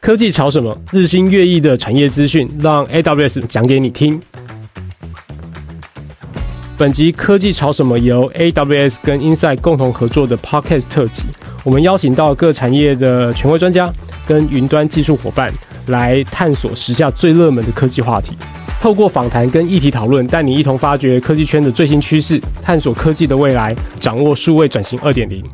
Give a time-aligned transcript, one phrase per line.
[0.00, 0.76] 科技潮什么？
[0.92, 4.20] 日新月异的产业资讯，让 AWS 讲给你听。
[6.76, 11.24] 本集科技潮什么由 AWS 跟 Insight 共同合作的 Podcast 特辑，
[11.64, 13.92] 我们邀请到各产业的权威专家
[14.26, 15.52] 跟云端技术伙伴
[15.88, 18.36] 来探索时下最热门的科技话题。
[18.80, 25.44] 透过访谈跟议题讨论，带你一同发掘科技圈的最新趋势，探索科技的未来，掌握数位转型二点零。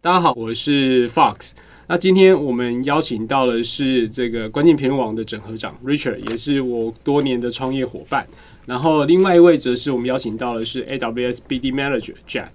[0.00, 1.50] 大家好，我是 Fox。
[1.92, 8.26] 那今天我们邀请到的是这个关键评论网的整合长 Richard，也是我多年的创业伙伴。
[8.64, 12.48] 然后另外一位则是我们邀请到的是 AWS BD Manager Jack。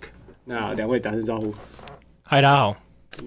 [0.46, 1.54] 那两位打声招呼。
[2.24, 2.76] 嗨，大家好，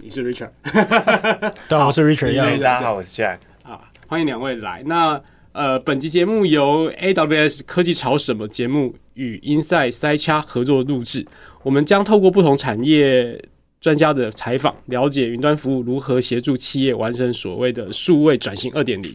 [0.02, 0.50] 你是 Richard。
[0.74, 2.60] 大家好，我是 Richard。
[2.60, 3.38] 大家好，我是 Jack。
[3.62, 4.82] 啊，欢迎两位来。
[4.86, 5.22] 那
[5.52, 11.24] 呃，本期节目由 AWS 科技潮什么节目与 Insight Sidecar 合作录制。
[11.62, 13.40] 我们将透过不同产业
[13.80, 19.14] 专家的采访，了解云端服务如何协助企业完成所谓的数位转型二点零。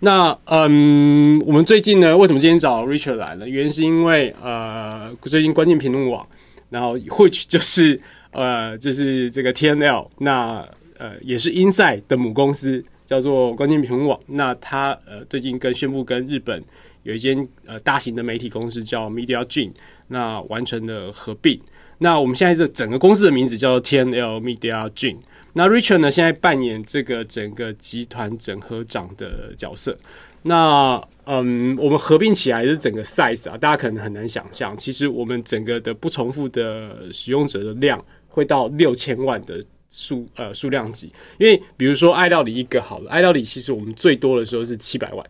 [0.00, 3.48] 那嗯，我们最近呢，为什么今天找 Richard 来呢？
[3.48, 6.26] 原因是因为呃，最近关键评论网，
[6.70, 8.00] 然后 which 就是
[8.32, 10.66] 呃，就是这个 TNL，那
[10.96, 12.84] 呃也是 Insight 的母公司。
[13.10, 16.62] 叫做关键评论网，那他呃最近跟宣布跟日本
[17.02, 19.72] 有一间呃大型的媒体公司叫 MediaJin，
[20.06, 21.60] 那完成了合并。
[22.00, 25.16] 那我们现在这整个公司的名字叫做 TNL MediaJin。
[25.54, 29.96] 那 Richard 呢现在扮演这个整个集团整合长的角色。
[30.42, 39.62] 那嗯，我们合并起来是整个 size 啊，大家可能很难想象，其实我们整个的不重复的使用者的量会到六千万的。
[39.92, 45.26] 数呃数量级，因为比如说爱料理一个好了，爱料理其实我们最多的时候是七百万，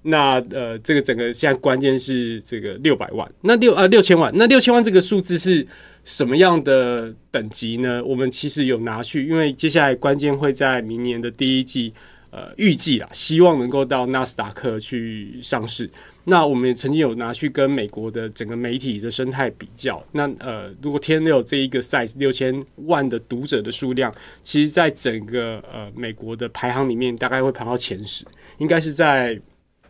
[0.00, 5.66] 那呃这个整个现在关键是这个六百万，那六呃六千万，那六千万这个数字是
[6.08, 8.02] 什么样的等级呢？
[8.02, 11.92] 我们其实有拿去，因为接下来关键会在明年的第一季，
[12.30, 15.88] 呃预计啦，希望能够到纳斯达克去上市。
[16.24, 24.10] 那我们也曾经有拿去跟美国的整个媒体的生态比较，那呃，如果天六这一个 size 六千万的读者的数量，
[24.42, 28.24] 其实在整个呃美国的排行里面，大概会排到前十，
[28.56, 29.38] 应该是在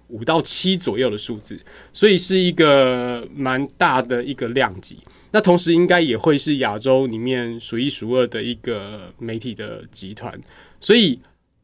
[0.08, 1.56] 五到七左右的数字，
[1.92, 4.98] 所以是一个蛮大的一个量级。
[5.30, 10.38] 那同时应该也会是亚洲里面数一数二的一个媒体的集团，
[10.80, 11.18] 所以。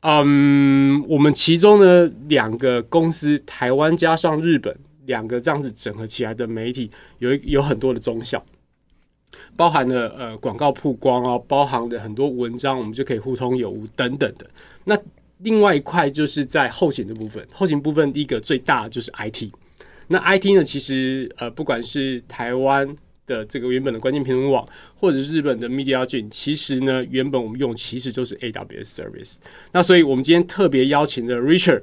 [0.07, 4.77] 嗯，我们其中的两个公司，台湾加上日本
[5.07, 8.45] 两个这样子整合起来的媒体，有有很多的中小，
[9.57, 14.47] 包含了呃广告曝光啊，包含了很多文章，我们就可以互通有无等等的。
[14.85, 14.95] 那
[15.39, 19.51] 另外一块就是在后勤的部分，后勤部分一个最大就是 IT。
[20.09, 22.95] 那 IT 呢，其实呃不管是台湾。
[23.27, 29.37] 的这个原本的关键评论网，或者是日本的 MediaJin，其实呢，原本我们用其实就是 AWS Service。
[29.73, 31.83] 那所以我们今天特别邀请了 Richard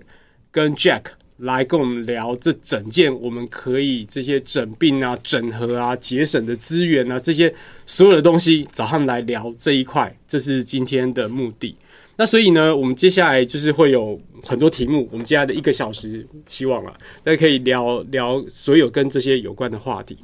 [0.52, 1.03] 跟 Jack
[1.38, 7.52] 来跟我们聊这整件我们可以这些整并啊、整合啊、节省的资源啊这些
[7.85, 11.75] 所有的东西，找他们来聊这一块，这是今天的目的。
[12.18, 20.16] 那所以呢，我们接下来就是会有很多题目，我们接下来的一个小时，希望啊，大家可以聊聊所有跟这些有关的话题。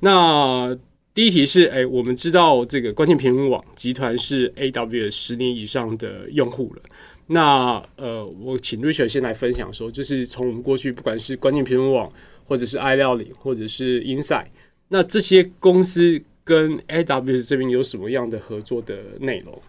[0.00, 0.76] 那
[1.14, 6.82] 第一题是，哎、我们知道这个关键评论网集团是 AWS 十年以上的用户了。
[7.26, 12.10] 那呃，我请 Richard 先来分享说，就是从我们过去不管是关键评论网，
[12.44, 14.46] 或者是爱料理，或者是 Inside，
[14.88, 19.62] 那这些公司跟 A W 这边有什么样的合作的内容？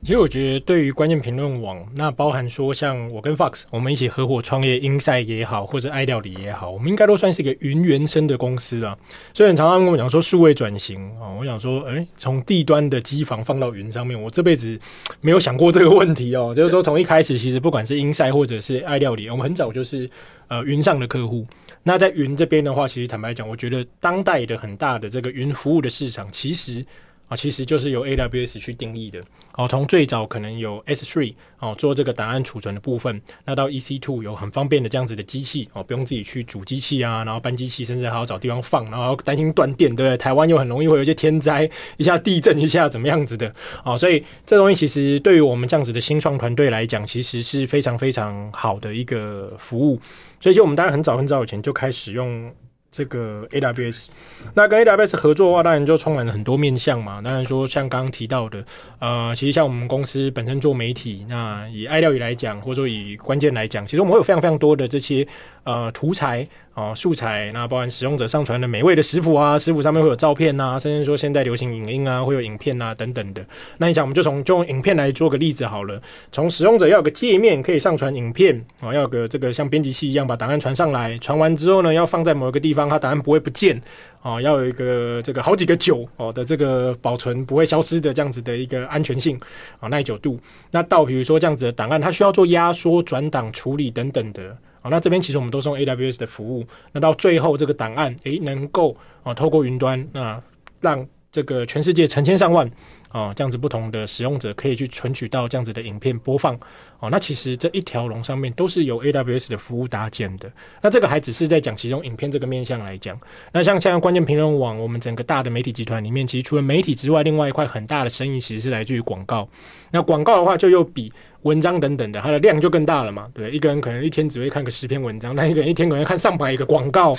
[0.00, 8.96] 其实我觉得，对于关键评论网，那包含说像我跟 Fox，我们一起合伙创业，Insight 也好，或者爱料理也好，我们应该都算是一个云原生的公司啊。
[9.34, 14.78] 所以常常跟我讲说数位转型啊，我想说，诶，从地端的机房放到云上面，我这辈子
[15.20, 16.54] 没有想过这个问题哦。
[16.54, 20.08] 就是说，从一开始，其实不管是 Insight 或者是爱料理，我们很早就是
[20.46, 21.44] 呃云上的客户。
[21.82, 26.86] 那在云这边的话，其实坦白讲，我觉得当代的很大的这个云服务的市场，其实。
[27.28, 29.22] 啊，其实就是由 AWS 去定义的。
[29.54, 40.16] 哦，从最早可能有 S3 哦做这个档案储存的部分，那到 EC2 有很方便的这样子的机器哦，不用自己去煮机器啊，然后搬机器，甚至还要找地方放，然后担心断电，对不对？
[40.16, 43.52] 台湾又很容易会有一些天灾，一下地震，一下怎么样子的
[43.84, 50.00] 哦，所以这东西其实对于我们这样子的新创团队来讲，其实是非常非常好的一个服务。
[50.40, 52.50] 所以就我们当然很早很早以前就开始用。
[52.90, 54.08] 这个 AWS，
[54.54, 57.20] 那跟 AWS 合作的话，当然就充满了很多面向嘛。
[57.20, 58.64] 当然说，像刚刚提到的，
[58.98, 65.26] 呃，其实像我们公司本身做媒体，那以爱料理来讲，或者说以关键来讲，其实我们会有非常非常多的这些
[65.68, 73.44] 呃图材哦，素材，那包含使用者上传的美味的食谱啊，食谱上面会有照片啊，甚至说现在流行影音啊，会有影片啊等等的。
[73.76, 76.00] 那你想，我们就从就用影片来做个例子好了。
[76.32, 83.78] 从使用者要有个界面可以上传影片哦，要有个这个像编辑器一样把档案传上来，传完之后呢，要放在某一个地方，它档案不会不见
[84.22, 89.38] 哦，要有一个这个好几个九哦的这个保存不会消失的这样子的一个安全性
[89.80, 90.38] 啊，耐久度。
[90.70, 94.56] 那到比如说这样子的档案，它需要做压缩、转档处理等等的。
[94.90, 96.66] 那这边其实我们都是用 AWS 的服务。
[96.92, 100.42] 那到最后这个档案，诶，能够啊透过云端，那
[100.80, 101.06] 让
[101.38, 102.68] 这个全世界成千上万
[103.10, 106.58] 啊这样子不同的使用者可以去存取到这样子的影片播放。
[106.98, 110.50] 哦，那其实这一条龙上面都是由 AWS 的服务搭建的。
[110.82, 113.16] 那这个还只是在讲其中影片这个面向来讲。
[113.52, 119.48] 那像现在关键评论网，我们整个大的媒体集团里面，其实除了媒体之外，另外一块很大的生意其实是来自于广告。
[119.92, 121.12] 那广告的话，就又比
[121.42, 123.28] 文章等等的，它的量就更大了嘛。
[123.32, 127.16] 对，一个人可能一天只会看个十篇文章，那一个人一天可能看上百个广告。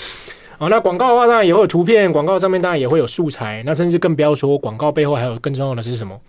[0.59, 3.63] 哦，那广告的话，当然也会有图片，广告上面当然也会有素材。
[3.65, 6.19] 那甚至更不要说，广告背后还有更重要的是什么？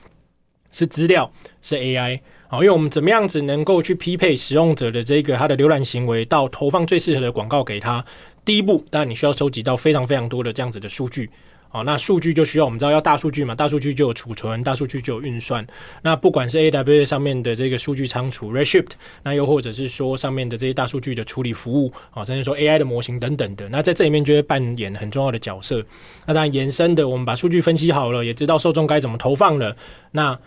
[0.70, 1.28] 是资料，
[1.60, 2.20] 是 AI。
[2.46, 8.04] 好，因为我们怎么样子能够去匹配使用者的这个他的浏览行为，到投放最适合的广告给他？
[8.44, 11.28] 第一步，当然你需要收集到非常非常多的这样子的数据。
[11.72, 15.64] 哦，那数据就需要我们知道要大数据嘛，大数据就有储存，大数据就有运算。
[16.02, 18.90] 那不管是 AWS 上面的这个数据仓储 Redshift，
[19.22, 25.84] 那又或者是说上面的这些大数据的处理服务，啊，甚至说 AI 的模型等等的，那在这里面就会扮演很重要的角色。
[26.26, 29.76] 那当然延伸的，我们把数据分析好了，也知道受众该怎么投放了，
[30.12, 30.38] 那。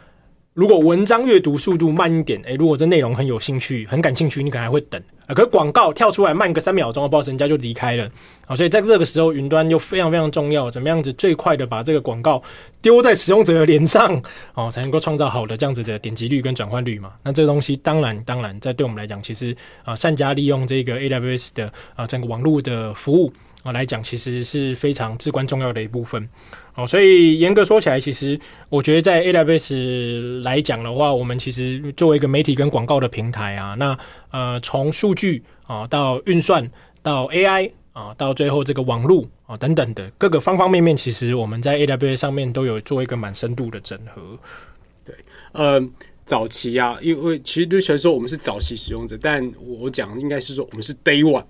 [0.54, 5.34] 如果文章阅读速度慢一点，诶、如果这内容很有兴趣、很感兴趣，你可能还会等啊。
[5.34, 8.08] 可广告跳出来慢个三秒钟，不知道人家就离开了
[8.46, 8.56] 啊。
[8.56, 12.40] 所以在这个时候，云端又非常非常重要，怎么样子最快的把这个广告
[12.84, 14.22] 丢在使用者的脸上
[14.54, 17.14] 哦，才能够创造好的这样子的点击率跟转换率嘛？
[17.24, 23.34] 那这个东西当然当然，在对我们来讲，其实啊，善加利用这个 AWS 的啊整个网络的服务。
[23.64, 26.30] 啊，来讲其实是非常至关重要的一部分
[26.76, 28.38] 哦，所以严格说起来，其实
[28.68, 33.98] 我觉得在 AWS 来讲的话，我们其实作为一个媒体跟广告的平台啊，那
[34.32, 36.70] 呃从数据啊到运算
[37.02, 44.38] 到 AI 啊到最后这个网络啊等等的各个方方面面，其实我们在 AWS 上面都有做一个蛮深度的整合。
[45.06, 45.16] 对，
[45.54, 45.82] 呃，
[46.26, 51.46] 早期啊，因为其实对来说我们是早期使用者，但我讲应该是说我们是 Day One。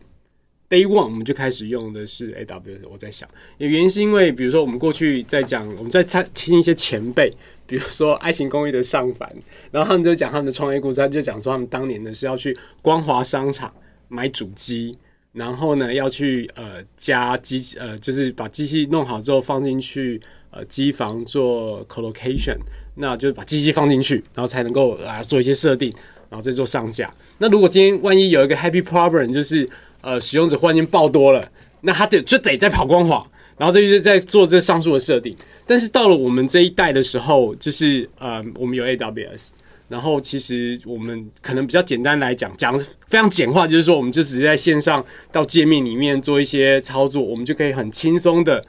[0.73, 3.29] Day one 我们就开始用的是 A W 我在想，
[3.59, 6.03] 原因是因为，比如说我们过去在讲，我们在
[6.33, 7.31] 听一些前辈，
[7.67, 9.31] 比如说《爱情公寓》的上凡，
[9.69, 13.71] 然后他们就讲他们的创业故事，他就讲说他们当年呢是要去光华商场
[14.07, 14.97] 买主机，
[15.33, 22.57] 然后呢要去呃加机，呃就是把机器弄好之后放进去呃机房做 colocation，
[22.95, 25.93] 那就是把机器放进去，然后才能够啊做一些设定，
[26.31, 27.13] 然后再做上架。
[27.37, 29.69] 那如果今天万一有一个 happy problem，就是
[30.03, 31.49] 呃，使用者忽然间爆多了，
[31.81, 33.25] 那他就就得再跑光华，
[33.57, 35.33] 然后这就是在做这上述的设定。
[35.65, 39.51] 但是到了我们这一代的时候，就是呃，我们有 AWS，
[39.87, 42.77] 然后其实我们可能比较简单来讲，讲
[43.07, 48.61] 非常简化，就是说我们就只是在线上到界面里面做一些操作，我们就可以很轻松的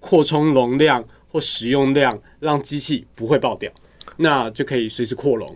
[0.00, 3.70] 扩充容量或使用量，让机器不会爆掉，
[4.16, 5.54] 那就可以随时扩容。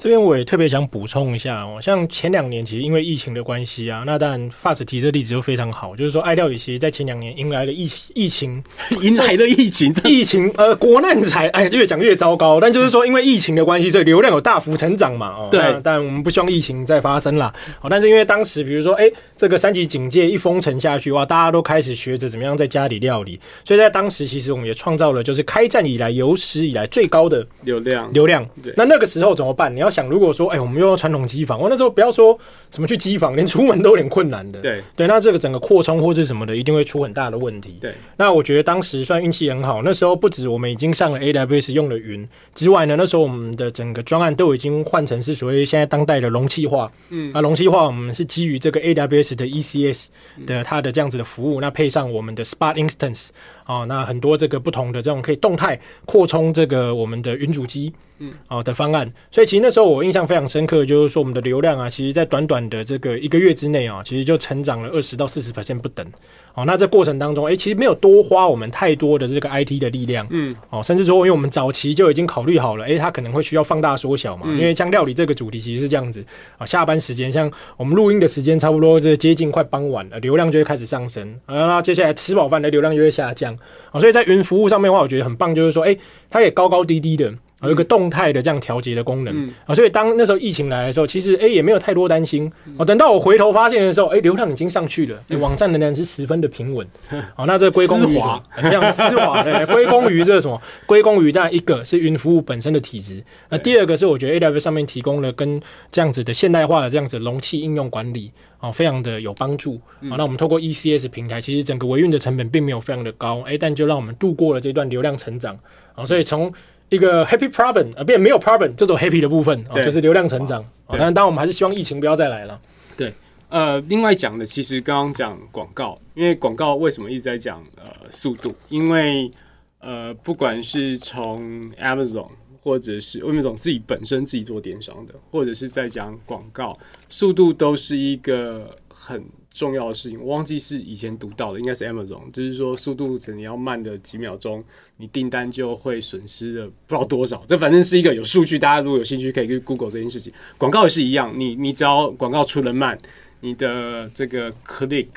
[0.00, 8.64] 这边我也特别想补充一下哦，像前两年其实因为疫情的关系啊，那当然 Fast 提这例子就非常好，就是说爱料理其实在前两年迎来了疫疫情，
[9.02, 17.52] 迎来了疫情，疫情呃国难财哎越讲越糟糕，但就是说因为疫情的关系，所以流量有大幅成长嘛哦，对，但我们不希望疫情再发生啦。
[17.82, 29.70] 哦，但是因为当时比如说哎这个三级警戒一封城下去哇，大家都开始学着怎么样在家里料理，所以在当时其实我们也创造了就是开战以来有史以来最高的流量流量，对，那那个时候怎么办？
[29.76, 29.89] 你要。
[29.90, 32.38] 想，如果说，哎、欸，我们用传统机房，我那时候不要说
[32.70, 34.60] 什么去机房，连出门都有点困难的。
[34.60, 37.78] 对对，那这个整个扩充或是什么的，一定会出很大的问题。
[37.80, 46.90] 对，那我觉得当时算运气很好，那时候不止我们已经上了 AWS 用了云之外呢，那时候我们的整个专案都已经换成是所谓现在当代的容器化。
[47.08, 50.06] 嗯，那，容器化我们是基于这个 AWS 的 ECS
[50.46, 53.30] 的它的这样子的服务，那配上我们的 Spot Instance
[53.72, 57.92] 啊，那很多这个不同的这种可以动态扩充这个我们的云主机。
[58.22, 66.06] 嗯，哦的方案，所以其实那时候我印象非常深刻，就是说我们的流量啊，其实在短短的这个一个月之内啊，其实就成长了二十到四十 percent 不等。
[66.54, 76.24] 哦，那这过程当中，哎、欸，其实没有多花我们太多的这个 IT 的力量，嗯，哦，甚至说，因为我们早期就已经考虑好了，哎、欸，它可能会需要放大缩小嘛，嗯、因为像料理这个主题其实是这样子。
[76.58, 83.56] 啊，下班时间，像我们录音的时间差不多这接近快傍晚了，流量就会开始上升，啊，那接下来吃饱饭的流量就会下降，
[83.92, 87.32] 啊，所以在云服务上面的话，我觉得很棒，就是说，哎、欸，它也高高低低的。
[87.62, 92.84] 有一个动态的这样调节的功能啊，所以当那时候疫情来的时候，其实哎也没有太多担心哦。
[92.84, 96.86] 等到我回头发现的时候，哎流量已经上去了，网站仍然是十分的平稳。
[97.34, 98.18] 好，那这归功于
[98.62, 100.60] 这样丝滑，对，归功于这个什么？
[100.86, 105.60] 归功于那一个是云服务本身的体质，那第二个是我觉得 AWS 上面提供了跟
[105.92, 110.16] 这样子的现代化的这样子容器应用管理啊，非常的有帮助啊。
[110.16, 115.58] 那我们透过 ECS 平台，其实整个维运的成本并没有非常的高，哎，但就让我们度过了这段流量成长
[115.94, 116.06] 啊。
[116.06, 116.52] 所以从
[116.90, 120.92] 一个 happy problem 啊，变没有 problem 这种 happy 的部分啊，就是流量成长啊。
[120.92, 122.60] 当然，当然我们还是希望疫情不要再来了。
[122.96, 123.12] 对，
[123.48, 128.54] 呃，另外讲的其实刚刚讲广告，因为广告为什么一直在讲呃速度？
[128.68, 129.30] 因为
[129.78, 132.28] 呃，不管是从 Amazon
[132.62, 136.78] 或者是 Amazon 自己本身自己做电商的，或者是在讲广告，
[137.08, 139.24] 速度都是一个很。
[139.60, 144.64] 重要的事情，我忘记是以前读到的，应该是 Amazon，就是说速度可能要慢的几秒钟，
[144.96, 147.44] 你订单就会损失的不知道多少。
[147.46, 150.32] 这反正是一个有数据，大家如果有兴趣可以去 Google 这件事情。
[150.56, 152.98] 广告也是一样，你你只要广告出的慢，
[153.40, 155.08] 你的这个 click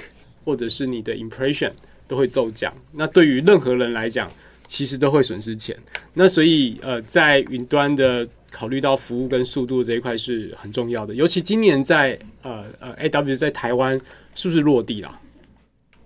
[0.44, 1.72] 或者是你的 impression
[2.06, 2.74] 都会骤降。
[2.92, 4.30] 那对于任何人来讲，
[4.68, 5.74] 其实都会损失钱。
[6.16, 8.28] 那所以呃，在云端的。
[8.54, 14.00] 考虑到服务跟速度这一块是很重要的，尤其今年在呃呃 AWS 在台湾
[14.36, 15.20] 是不是落地了？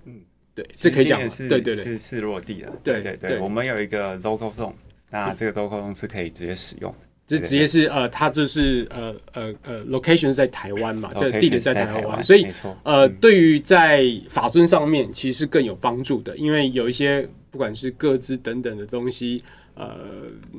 [0.06, 0.22] 嗯，
[0.56, 2.72] 对，这可以讲，对对对，是是落地了。
[2.86, 4.72] 对对对，我们有一个 local zone，
[5.12, 6.96] 那这个 local zone 是可以直接使用，
[7.28, 12.48] 这直接是呃，它就是呃呃呃 location 是在台湾嘛，这地点在台湾，所以
[12.84, 19.44] 呃，对于在法尊上面其实是更有帮助的，因为有一些不管是个资等等的东西。
[19.78, 19.96] 呃，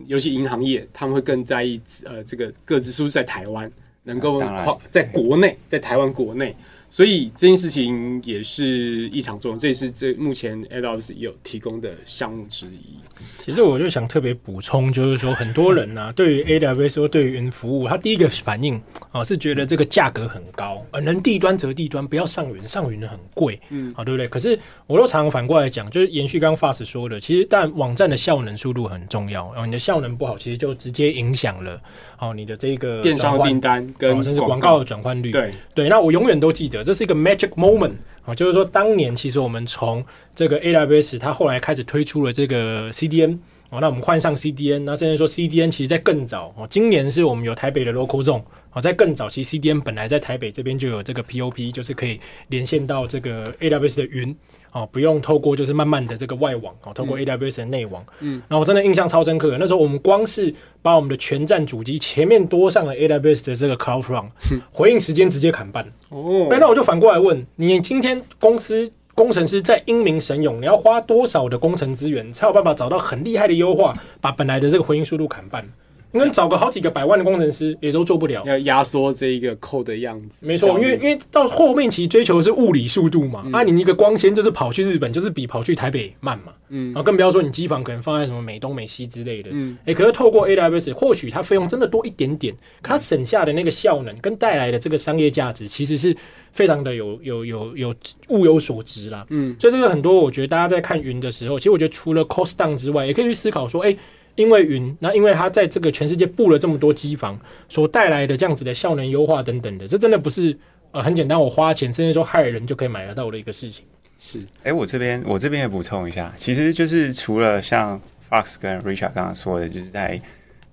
[0.06, 3.70] 尤其银行业，他们会更在意呃，这个各自是不是在台湾
[4.04, 6.54] 能够跨在国内，在台湾国内。
[6.90, 12.98] 所以这件事情也是异常重要，这也是这目前 AdOps 有提供的项目之一。
[13.38, 18.80] 其实我就想特别补充，就是说很多人呢、啊，对于 AWS 或对于云服务，他第一个反应
[19.10, 24.26] 啊是觉得这个价格很高，呃，能地端则地端，不要上云，上云的很贵，嗯，啊，对不对？
[24.26, 31.80] 可是我都常常反过来讲，就是延续刚刚 Fast 说的，其实但网站的效能速度很重要，然后你的效能不好，其实就直接影响了
[32.18, 35.30] 哦你的这个电商订单跟甚至广告的转换率。
[35.30, 36.77] 对对，那我永远都记得。
[36.82, 37.92] 这是一个 magic moment
[38.24, 40.04] 啊，就是说当年其实我们从
[40.34, 43.38] 这个 AWS，它后来开始推出了这个 CDN
[43.70, 48.42] 哦，那我们换上 CDN，那甚至说 CDN 其实在更早哦，今年是我们有台北的 local zone
[48.72, 54.34] 哦，在更早期 CDN 本来在台北这边就有这个 POP，就是可以连线到这个 AWS 的云。
[54.72, 59.56] 哦，不用透过就是慢慢的这个外网哦，透过 AWS 的内网，嗯，然后我真的印象超深刻。
[59.58, 64.28] 那时候我们光是把我们的全站主机前面多上了 AWS 的这个 CloudFront，
[64.70, 65.84] 回应时间直接砍半。
[66.10, 75.68] 哦，那我就反过来问你，今天公司工程师在英明神勇，你要花多少的工程资源才有办法找到很厉害的优化，把本来的这个回应速度砍半？
[76.12, 80.46] 因为找个好几个百万的工程师也都做不了，要压缩这一个 code 的样子。
[80.46, 83.44] 没错，因为因为到后面其实追求的是物理速度嘛。
[83.52, 86.52] 啊，你一个光纤就是跑去日本，就是比跑去台北慢嘛。
[86.70, 89.50] 嗯，然后更不要说你机房可能放在什么美东美西之类的。
[89.52, 96.14] 嗯，哎，可是透过 AWS，或许它费用真的多一点点，可它省下的那个效能跟带来的这个商业价值，其实是
[96.52, 97.94] 非常的有有有有
[98.28, 99.26] 物有所值啦。
[99.30, 103.96] 嗯，所以这个很多，我觉得大家在看云的时候，其实我觉得除了 cost down 之外，也可以去思考说，哎。
[104.38, 107.36] 因为云，那因为它在这个全世界布了这么多机房，
[107.68, 110.56] 所带来的这样子的效能优化等等的，这真的不是
[110.92, 113.84] 呃很简单，我花钱甚至说害人就可以买得到的一个事情。
[114.16, 120.16] 是，哎、欸，我这边我这边也补充一下，其实就是除了像 Fox 跟 Richard 刚刚说的，就是在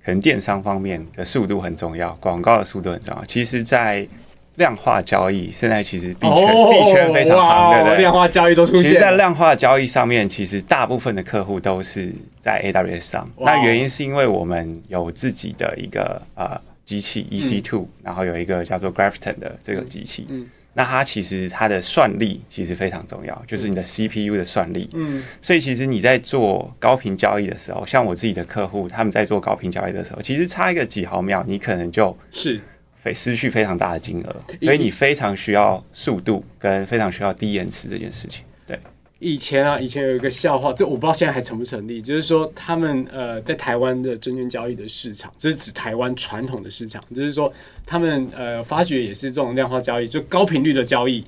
[0.03, 3.25] 可能电商方面的速度很重要，广告的速度很重要。
[3.25, 4.07] 其实，在
[4.55, 7.97] 量化交易现在其实币圈币圈非常行，对不对？
[7.97, 8.83] 量化交易都出现。
[8.83, 13.29] 其实，在量化交易上面，其实大部分的客户都是在 AWS 上。
[13.37, 20.25] 那原因是因为我们有自己的一个呃机器 EC2，、嗯、然后有一个叫做 Grafton 的这个机器。
[20.29, 20.47] 嗯。
[20.77, 24.89] 那它其实它的算力其实非常重要，就是你的 CPU 的算力。
[24.93, 25.23] 嗯。
[25.41, 32.59] 所以其实你在做高频交易的时候，像我自己的客户，他们在做高频交易的时候，其实差一个几毫秒，你可能就是。
[33.05, 38.43] 会失去非常大的金额，所以你非常需要速度跟非常需要低延迟这件事情。
[38.65, 38.79] 对，
[39.19, 47.53] 以前啊，以前有一个笑话，这我不知道现在还成不成立，就是说他们呃在台湾的证券交易的市场，这是指台湾传统的市场，就是说
[47.85, 51.23] 他们呃发觉也是这种量化交易，就高频率的交易，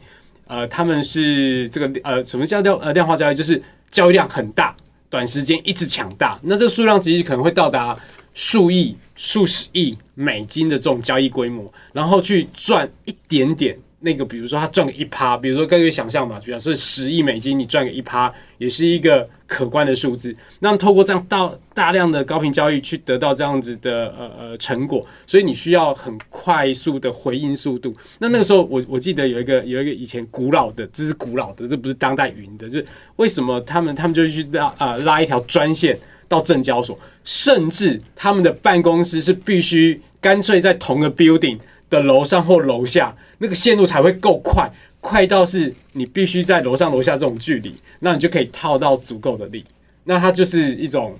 [0.48, 4.75] 呃他们是这个呃什么叫量呃量化交易，就是交易量很大，
[5.12, 7.96] 短时间一直强大，那这个数量其实可能会到达
[8.38, 20.32] 数亿、数十亿美金的这种交易规模，然后去赚一点点那个，比如说他赚个一趴，比如说各位想象嘛，比如说十亿美金，你赚个一趴，也是一个可观的数字。
[20.60, 27.91] 那么透过这样大大量的高频交易去得到这样子的呃呃成果，所以你需要很快速的回应速度。
[28.20, 41.57] 那那个时候我我记得有一个有一个以前古老的，这是古老的，这不是当代云的，就是为什么他们他们就去拉啊、呃、拉一条专线到证交所，甚至他们的办公室是必须干脆在同个 building
[41.89, 43.15] 的楼上或楼下。
[43.39, 44.67] 那个线路才会够快，
[45.00, 49.63] 快到是你必须在楼上楼下这种距离，那你就可以套到足够的力。
[50.05, 51.15] 那它就是一种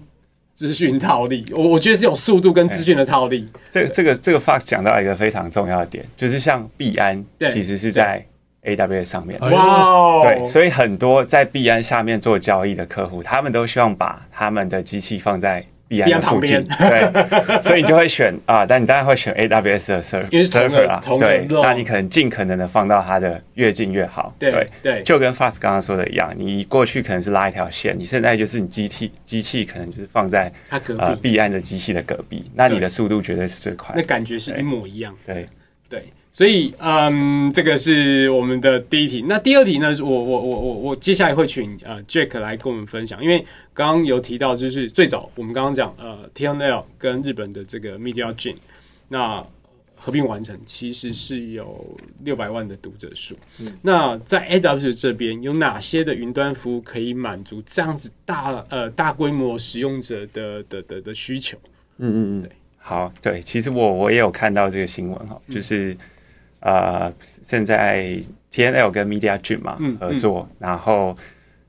[0.56, 3.48] 资讯套利，我我觉得是有速度跟资讯的套利。
[3.70, 7.24] 这个这个这个 Fox 讲到一个非常重要的点，就是像币安
[7.54, 8.26] 其实是在
[8.64, 9.40] AWS 上面。
[9.40, 15.66] 哇，对，所以很多在币安下面做交易的客户，他们都希望把他们的机器放在。
[15.90, 35.48] 币安旁边，对，所以你就会选啊，但你当然会选 AWS 的 server 啦，对，那你可能尽可能的放到它的越近越好，对对，就跟 Fast 刚刚说的一样，你过去可能是拉一条线，你现在就是你机器机器可能就是放在它隔壁，呃，币安的机器的隔壁，那你的速度绝对是最快，那感觉是一模一样，对。
[35.88, 36.04] 对。
[36.38, 39.26] 所以，嗯，这个是我们的第一题。
[39.28, 39.92] 那第二题呢？
[40.02, 48.56] 我我我我我接下来会请呃 Jack 来跟我们分享，因为刚刚有提到，就是最早我们刚刚讲呃 TNL 跟日本的这个 MediaJim
[49.08, 49.44] 那
[49.96, 53.36] 合并完成，其实是有六百万的读者数。
[53.60, 61.58] 嗯、那在 AWS 这边有哪些的云端服务可以满足这样子大呃大规模使用者的的的的需求？
[61.98, 65.94] 嗯嗯嗯，对，好，对，其实我我也有看到这个新闻哈，就是。
[65.94, 65.98] 嗯
[66.68, 67.10] 呃，
[67.42, 68.22] 现在
[68.52, 71.16] TNL 跟 MediaJim 嘛合作，嗯嗯、然后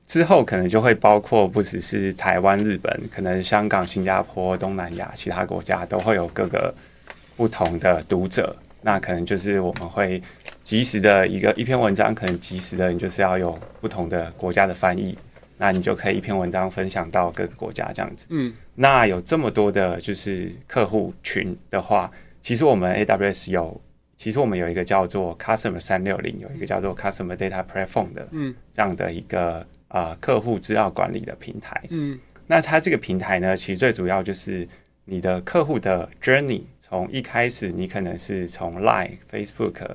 [0.05, 6.75] 之后可能就会包括不只是台湾、日本，可能香港、新加坡、东南亚其他国家都会有各个
[7.37, 8.53] 不同的读者。
[8.81, 10.21] 那可能就是我们会
[10.65, 15.17] 及时的一个一篇文章，可能及时的你就是要有不同的国家的翻译，
[15.57, 18.25] 那你就可以一篇文章分享到各个国家这样子。
[18.31, 22.11] 嗯，那有这么多的就是客户群的话，
[22.43, 23.79] 其实我们 AWS 有。
[24.19, 34.67] 其实我们有一个叫做 Customer 三六零，有一个叫做 Customer Data Platform 的，嗯，这样的一个呃客户资料管理的平台，嗯，那它这个平台呢，其实最主要就是
[35.05, 39.85] 你的客户的 journey，从一开始你可能是从 Line、Facebook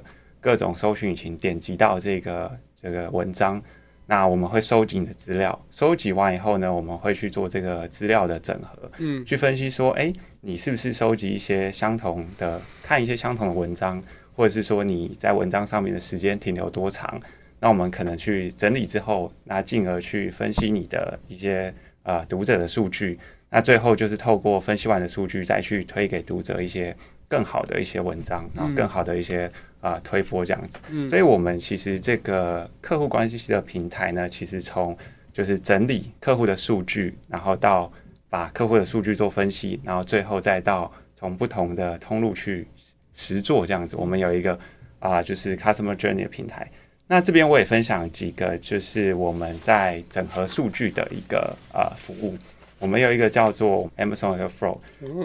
[0.40, 3.62] 各种搜寻引擎点击到这个这个文章。
[4.06, 10.12] 那我们会收集你的资料，收集完以后呢，我们会去做这个资料的整合，嗯，去分析说，哎，
[10.46, 14.02] 你是不是收集一些相同的，看一些相同的文章，
[14.37, 17.18] 或者是说你在文章上面的时间停留多长？
[17.61, 26.94] 那我们可能去整理之后，那进而去分析你的一些呃读者的数据，那最后就是透过分析完的数据，再去推给读者一些
[27.26, 29.50] 更好的一些文章，然后更好的一些。
[29.80, 34.96] 啊、呃，推播这样子，嗯，所以我们其实这个客户关系的平台呢，其实从
[35.30, 37.92] 就是整理客户的数据，然后到
[38.35, 42.66] 把客户的数据做分析，然后最后再到从不同的通路去
[43.14, 43.94] 实做这样子。
[43.94, 44.55] 我们有一个
[44.99, 46.68] 啊、呃，就是 Customer Journey 的平台。
[47.07, 52.37] 那这边我也分享几个，就是我们在整合数据的一个呃服务。
[52.81, 54.81] 我们有一个叫做 Amazon Airflow，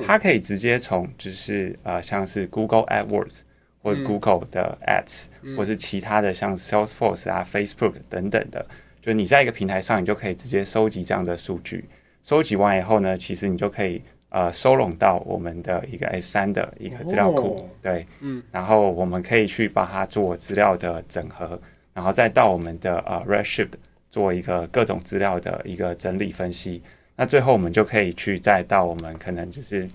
[0.06, 3.40] 它可以直接从就是呃像是 Google AdWords。
[3.82, 8.64] 或者 Google 的 Ads，、嗯、或是其他的像 Salesforce 啊、Facebook 等等的，
[9.02, 11.86] 就你在一个平台上，你就可以直接收集这样的数据。
[12.24, 21.60] 收集完以后呢，其实你就可以呃收拢到我们的一个 S 三的一个资料库，哦、对，嗯，然后我们可以去把它做资料的整合，
[21.94, 23.72] 然后再到我们的呃 Redshift
[24.10, 26.82] 做一个各种资料的一个整理分析。
[27.16, 29.88] 那最后我们就可以去再到我们可能就是。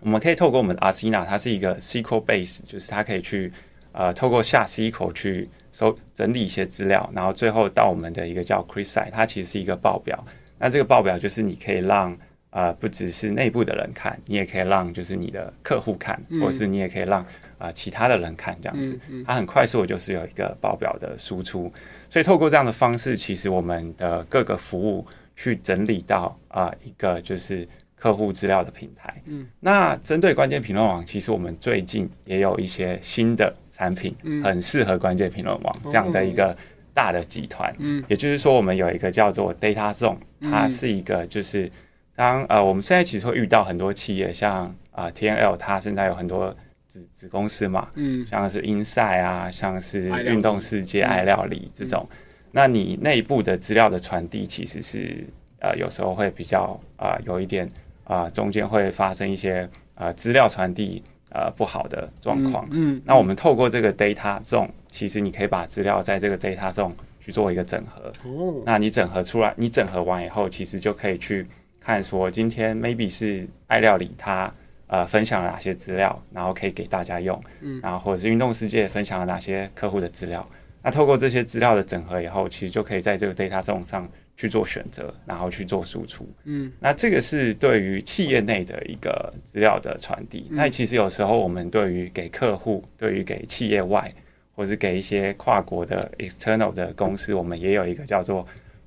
[0.00, 3.50] 我们可以透过我们的 Athena，它是一个 SQL base，就是它可以去
[3.92, 10.22] 呃透过下 SQL 去收整理一些资料，然后最后到我们的一个叫 QuickSight，它其实是一个报表。
[10.58, 12.16] 那这个报表就是你可以让
[12.50, 17.20] 呃不只是内部的人看，你也可以让就是你的客户看，或者是你也可以让
[17.58, 18.98] 啊、呃、其他的人看这样子。
[19.26, 21.72] 它很快速的就是有一个报表的输出，
[22.08, 27.68] 所以透过这样的方式，其实我们的各个服务去整理到啊、呃、一个就是。
[27.98, 34.14] 客户资料的平台，嗯，那针对关键评论网，其实我们最近也有一些新的产品，
[34.44, 36.54] 很适合关键评论网这样的一个
[36.96, 41.70] 大的集团，嗯，也就是说，我们有一个叫做 Data Zone，它是一个就是
[42.14, 46.56] 当呃，我们现在其实会遇到很多企业，像啊 TNL，它现在有很多
[46.88, 52.08] 子子公司嘛，嗯，像是 Insight 啊，像是运动世界、爱料理这种，
[52.52, 55.26] 那你内部的资料的传递，其实是
[55.60, 57.70] 呃有时候会比较啊有一点。
[58.08, 62.64] 啊、呃，中间会发生一些啊资料传递呃不好的状况。
[62.70, 68.10] 嗯，嗯，那我们透过这个 data 这种，其实你可以把资料在这个 data 中去做一个整合。
[68.24, 71.46] 哦，那你整合出来，你整合完以后，其实就可以去
[71.78, 74.50] 看说，今天 maybe 是爱料理它
[74.86, 77.38] 呃分享了哪些资料，然后可以给大家用。
[77.60, 80.48] 嗯，然后或者是运动世界分享了哪些客户的资料。
[80.82, 86.26] 那透过这些资料的整合以后，其实就可以在这个 data 中上去做选择，然后去做输出。
[86.44, 90.46] 嗯，那这个是对于企业内的一个资料的传递。
[90.48, 94.10] 嗯、那其实有时候我们对于给客户，对于给企业外，
[94.56, 98.44] 或是给一些跨国的 external 的公司，我们也有一个叫做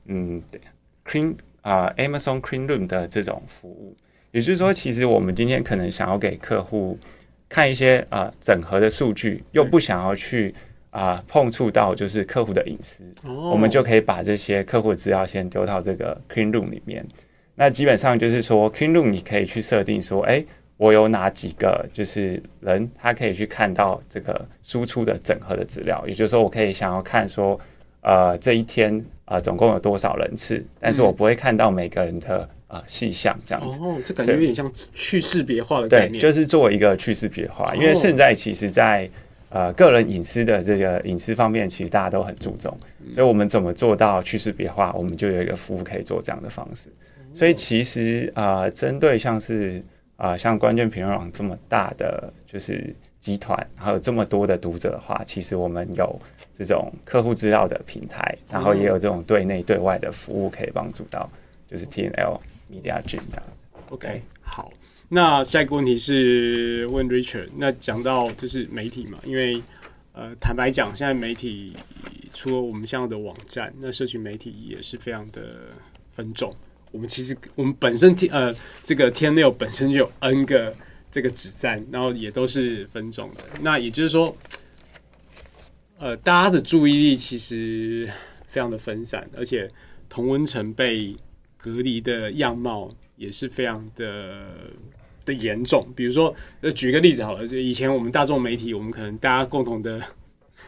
[0.08, 0.42] 嗯
[1.06, 3.96] clean 啊、呃、Amazon Clean Room 的这种服务。
[4.32, 6.98] 也就是说，其实我们今天可能想要给客户
[7.48, 10.54] 看一些啊、呃、整合的数据，又不想要去。
[10.92, 13.54] 啊、呃，碰触到就是客户的隐私，oh.
[13.54, 17.06] 我们就可以把这些客户的资料先丢到这个 Clean Room 里面。
[17.54, 20.46] 那基本上就是说，Clean Room 你可以去设定说，哎、欸，
[20.80, 26.02] 我有哪几个就是人，他可以去看到这个输出的整合的资料。
[26.08, 27.60] 也就是说，我可以想要看说，
[28.02, 33.78] 呃，这一天啊、呃，总共有多少人次，但是我不会看到每个人的呃细项这样子。
[33.82, 36.14] 哦，oh, 这感觉有点像去识别化的概念。
[36.14, 39.10] 对，就是做一个去识别化，因为现在其实，在
[39.50, 42.74] 呃，个人隐私的这个隐私方面，其实大家都很注重，
[43.14, 44.94] 所以我们怎么做到去识别化？
[44.94, 46.88] 我们就有一个服务可以做这样的方式。
[47.34, 49.84] 所以其实啊，呃，针对像是
[50.20, 56.22] 啊，呃，像关键评论网这么大的就是集团，还有这么多的读者的话，其实我们有
[56.54, 61.30] 这种客户资料的平台，然后也有这种对内对外的服务可以帮助到，
[61.72, 62.38] 就是 TNL
[62.70, 63.66] Media Gym 这样子。
[63.90, 64.72] OK，好。
[65.08, 69.64] 那下一个问题是问 Richard，那讲到就是媒体嘛，因为
[70.14, 71.76] 呃，坦白讲，现在媒体
[72.34, 75.42] 除了我们现在的网站，那社群媒体也是非常的
[76.14, 76.54] 分众。
[76.92, 80.76] 我们其实我们本身天呃这个天六本身就有 N 个
[81.12, 83.44] 这个子站，然后也都是分众的。
[83.62, 84.36] 那也就是说，
[85.98, 88.10] 呃，大家的注意力其实
[88.48, 89.70] 非常的分散，而且
[90.08, 91.16] 同温层被
[91.58, 94.46] 隔离的样貌也是非常的。
[95.26, 100.02] 的严重，比如说，呃，举个例子好了，就以前我们大众媒体，我们可能大家共同的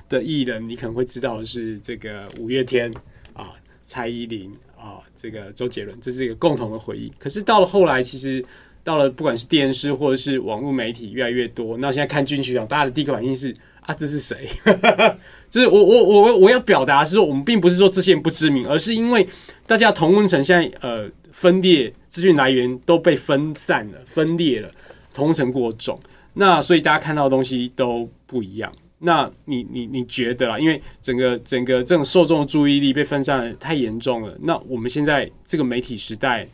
[0.08, 2.94] 的艺人，你可能会知道是这个五月天
[3.34, 7.12] 啊，蔡依林啊，这个周杰伦，这是一个共同的回忆。
[7.20, 8.44] 可是到了后来，其实
[8.84, 14.50] 到了不管是电视或者是网络媒体越来越多，那现在看金曲奖，大家的第一个反应是啊，这是谁？
[15.50, 19.28] 就是我我我我要表达是说，我们并不是说这些人不知名，而是因为
[19.68, 21.10] 大家同温层现在呃。
[21.34, 24.70] 分裂资讯来源都被分散了、分裂了，
[25.14, 25.98] 同层过重，
[26.34, 28.70] 那所以大家看到的东西都不一样。
[29.04, 30.60] 那你你你觉得啦？
[30.60, 34.38] 因为整个整个这种受众的注意力被分散得太严重了。
[34.42, 36.48] 那我们现在这个媒体时代，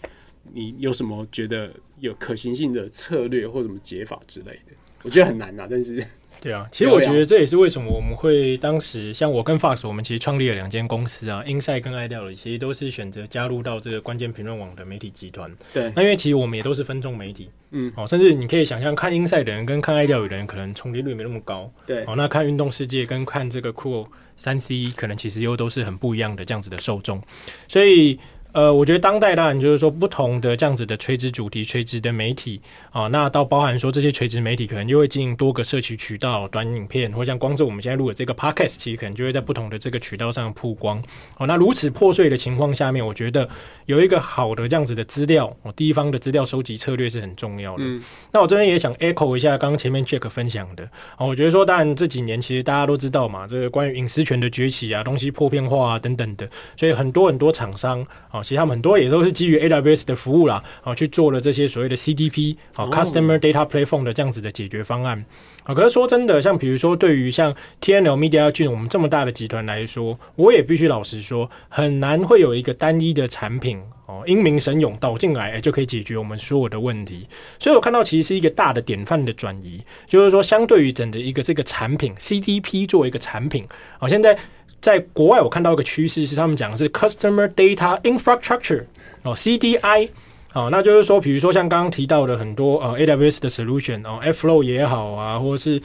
[0.54, 4.74] 你有什么觉得有可行性的策略或什么解法之类的？
[5.04, 6.04] 我觉得很难呐，但是。
[6.40, 15.52] 对啊，其实我觉得这也是为什么我们会当时像我跟 Fox，我们其实创立了两间公司啊，Inside 跟爱料理，其实都是选择加入到这个关键评论网的媒体集团。
[15.74, 21.72] 对，那因为其实我们也都是分众媒体，嗯，哦，甚至你可以想象，看 Inside 的人跟看爱料理的人可能重叠率没那么高。
[21.86, 27.22] 对，哦，那看运动世界跟看这个酷三 C，可能其实又都是很不一样的这样子的受众，
[27.68, 28.20] 所以。
[28.54, 32.60] 呃，我觉得当代当然就是说不同的这样子的垂直主题、垂直的媒体
[32.92, 41.00] 啊，那到包含说这些垂直媒体可能就会经营多个社区渠道、短影片，或像光是我们现在录的这个 podcast，其实可能就会在不同的这个渠道上曝光。
[41.38, 43.48] 哦，那如此破碎的情况下面，我觉得
[43.86, 47.84] 有一个好的这样子的资料，哦，第一方的资料收集策略是很重要的。
[47.84, 50.84] 嗯，那我这边也想 echo 一下刚刚前面 Jack 分享的，
[51.20, 58.37] 哦，我觉得说当然这几年其实大家都知道嘛，这个关于隐私权的崛起啊，东西破片化啊等等的，所以很多很多厂商啊。
[58.44, 65.26] 其实他们很多也都是基于 AWS 的服务啦，啊，去做了这些所谓的 CDP 啊，Customer Data Platform 的这样子的解决方案
[65.64, 65.74] 啊。
[65.74, 77.28] 可是说真的，像比如说对于像 TNL Media Gym 我们这么大的集团来说，我也必须老实说，很难会有一个单一的产品哦，英明神勇导进来，就可以解决我们所有的问题。
[77.60, 83.68] 所以我看到其实是一个大的典范的转移，就是说相对于整的一个这个产品 CDP 作为一个产品
[84.00, 84.38] 啊，现在。
[84.82, 88.84] 在国外，我看到一个趋势是，他们讲的是 Customer Data Infrastructure
[89.24, 90.10] 哦，CDI
[90.54, 95.82] 哦，那就是说，比如说像刚刚提到的很多呃 AWS 的 Solution 哦，Airflow 也好啊，或者是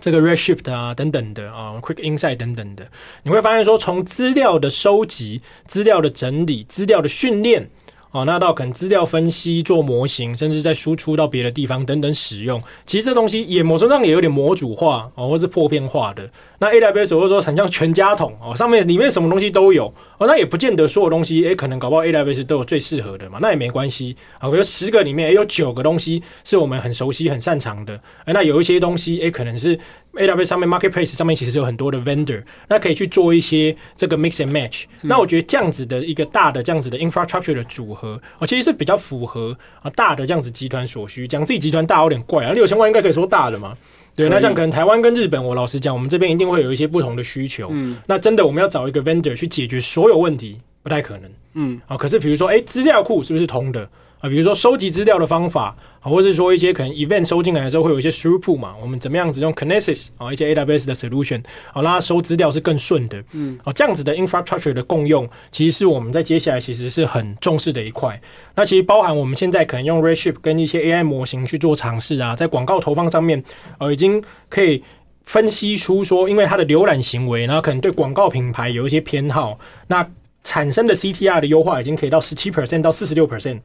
[0.00, 2.86] 这个 Redshift 啊等等的啊，Quick Insight 等等的，
[3.22, 7.68] 你会发现说，从资料的收集、资料的整理、资料的训练。
[8.14, 16.30] 哦，那到可能资料分析、做模型，甚至再输出到别的地方等等使用，其实这东西也某种上也有点模组化哦，或是破片化的。
[16.60, 24.48] 那 AWS 或者说很像全家桶哦，上面里面什么东西都有哦，那也不见得所有东西诶、可能搞不好 AWS 都有最适合的嘛，那也没关系啊。
[24.48, 27.94] 比如十个里面也、有九个东西是我们很熟悉、很擅长的，
[28.26, 29.76] 诶、那有一些东西诶、可能是。
[30.16, 34.84] AWS 上面 Marketplace 上面其实有很多的 vendor，那可以去做一些这个 mix and match。
[35.02, 41.26] 那我觉得这样子的一个大的这样子的 infrastructure 的组合，啊，其实是比较符合啊大的这样子集团所需。
[41.26, 43.76] 讲自己集团大有点怪啊，六千万应该可以说大的嘛。
[44.16, 47.68] 对，那像可能台湾跟日本，我老实讲，我们这边一定会有一些不同的需求。
[47.72, 51.30] 嗯，那真的我们要找一个 vendor 去解决所有问题，不太可能。
[51.54, 53.88] 嗯，啊，可是比如说，哎，资料库是不是通的？
[54.24, 61.42] 啊，比如说收集资料的方法，啊，或者是说一些可能 event 收进来的时候会有一些 throughput 嘛，我们怎么样子用 Kinesis 啊，一些 AWS 的 solution，
[61.74, 63.22] 好，让它收资料是更顺的。
[63.32, 68.18] 嗯，啊，这样子的 infrastructure 的共用，其实是我们在接下来其实是很重视的一块。
[68.54, 73.44] 那其实包含我们现在可能用 Redshift 跟一些 AI 模型去做尝试啊，在广告投放上面，
[73.76, 74.82] 呃，已经可以
[75.26, 79.58] 分析出说，因为它的浏览行为，然后可能对广告品牌有一些偏好，
[79.88, 80.08] 那
[80.44, 83.60] 产生的 CTR 的优化已经可以到十七 percent 到四十六 percent。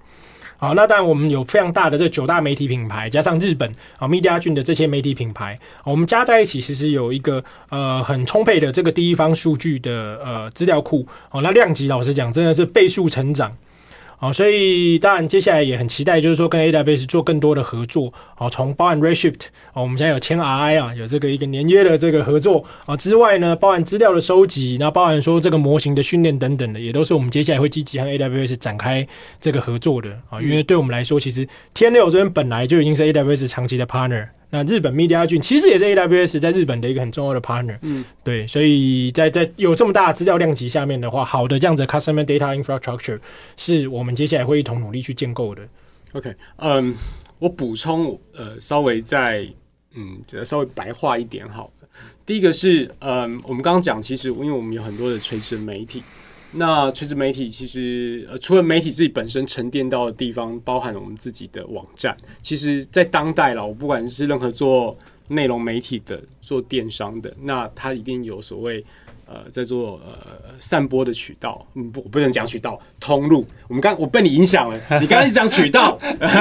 [0.62, 11.08] 好，那当然我们有非常大的这九大媒体品牌，加上日本啊 Media 君的这些媒体品牌，我们加在一起，其实有一个呃很充沛的这个第一方数据的呃资料库。
[11.32, 13.56] 哦，那量级老实讲，真的是倍数成长。
[14.20, 18.14] 哦，所以当然接下来也很期待，就是说跟 AWS 做更多的合作。
[18.38, 29.08] 哦，从包含 Reshift 哦，我们现在有签 RI 啊，有这个一个年约的这个合作啊之外呢，包含资料的收集，那包含说这个模型的训练等等的，也都是我们接下来会积极和 AWS 展开
[29.40, 30.42] 这个合作的啊。
[30.42, 34.28] 因为对我们来说，其实天六这边本来就已经是 AWS 长期的 partner。
[34.52, 43.20] 那日本 Mediagun 其实也是 AWS 在日本的一个很重要的 partner，嗯，对，所以在在有这么大的资料量级下面的话，好的这样子的 customer data infrastructure
[43.58, 45.62] 是我们接下来会一同努力去建构的。
[46.14, 46.94] OK，嗯、um，
[47.38, 49.48] 我补充呃，稍微再
[49.94, 51.90] 嗯，稍微白话一点好了。
[52.26, 56.02] 第一个是嗯，我们刚刚讲，其实因为我们有很多的垂直媒体。
[56.52, 62.16] 那垂直媒体其实呃，除了媒体自己本身沉淀到的地方，包含了我们自己的网站。
[62.42, 68.84] 其实，在当代啦，我不管是任何做内容媒体的、做电商的，那它一定有所谓
[69.28, 71.64] 呃，在做呃散播的渠道。
[71.76, 73.46] 嗯，不，我不能讲渠道，通路。
[73.68, 76.00] 我们刚我被你影响了，你刚刚一直讲渠道，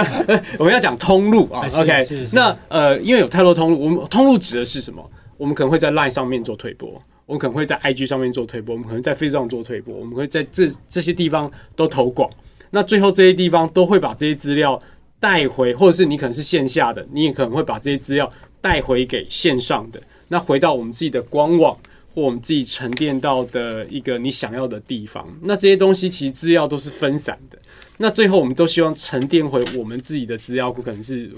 [0.59, 1.67] 我们要讲通路啊。
[1.77, 5.11] OK，那呃，因为有太多通路，我们通路指的是什么？
[5.37, 7.01] 我们可能会在 Line 上面做推播。
[7.29, 12.29] 我们可能会在 IG 上面做推播，我们可能在 Facebook 上做推播，我们会在这这些地方都投广。
[12.71, 14.81] 那最后这些地方都会把这些资料
[15.21, 20.01] 带回，或者是你可能是线下的，你也可能会把这些资料带回给线上的。
[20.29, 21.77] 那回到我们自己的官网
[22.15, 25.27] 或我们自己沉淀到的一个你想要的地方。
[25.43, 27.59] 那这些东西其实资料都是分散的。
[28.01, 31.29] 那最后，我们都希望沉淀回我们自己的资料库，可能是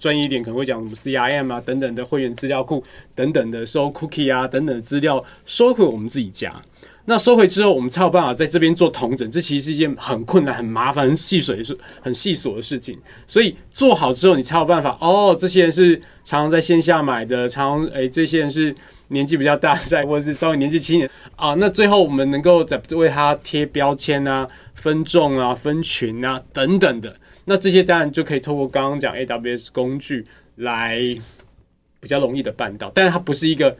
[0.00, 2.82] 专业一点，可能会讲什么 CRM 啊等等的会员资料库
[3.14, 6.60] 等等的收 cookie 啊等等的资料收回我们自己家。
[7.08, 9.30] 那收回之后，我们才有办法在这边做同整。
[9.30, 12.98] 这其实是一件很困难、很麻烦、很细碎、是很细琐的事情。
[13.26, 14.94] 所以做好之后，你才有办法。
[15.00, 18.74] 哦，这些人是常常在线下买的，常常诶，这些人是
[19.08, 21.54] 年纪比较大在，或者是稍微年纪轻一点啊。
[21.54, 24.46] 那最后我们能够在为他贴标签啊。
[24.74, 27.12] 分众啊，分群啊，等等的，
[27.46, 31.00] 那这些当然就可以透过刚刚讲 AWS 工具来
[31.98, 33.76] 比较容易的办到，但是它不是一个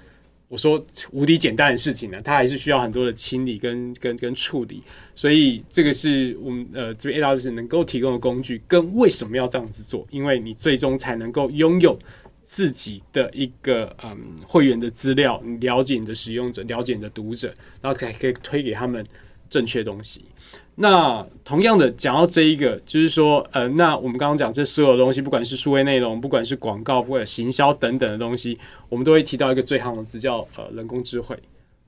[0.49, 0.83] 我说
[1.13, 4.83] 无敌简单的事情呢，它还是需要很多的清理跟跟跟处理，
[5.15, 11.99] 所以这个是我们呃这边 AWS 能够提供的工具，跟为什么要这样子做，因为你最终才能够拥有
[12.43, 19.07] 自己的一个嗯会员的资料，你了解你的使用者，了解你的读者，然后才可以推给他们
[19.51, 20.25] 正确东西。
[20.81, 28.57] 那同样的讲到这一个，就是说，呃，那我们刚刚讲这所有的东西，不管是数位内容，不管是广告，不管行销等等的东西，
[28.89, 31.37] 我们都会提到一个最夯的词，叫呃人工智慧。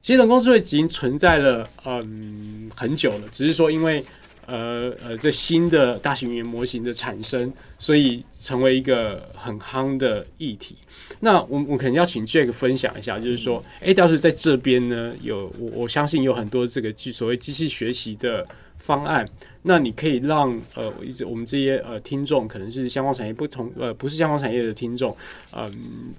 [0.03, 4.05] 其实人工智慧已经存在了嗯很久了，只是说因为
[4.47, 10.75] 呃呃这新的大型语言模型的产生，所以成为一个很夯的议题。
[11.21, 18.45] 那我我肯定要请 Jack 分享一下，就是说，哎，要是在这边呢，有我我相信有很多这个机所谓机器学习的。
[18.91, 19.25] 方案，
[19.63, 25.17] 那你可以让呃，一直我们这些呃听众，可能是相关产业不同呃，不是相关产业的听众，
[25.53, 25.73] 嗯、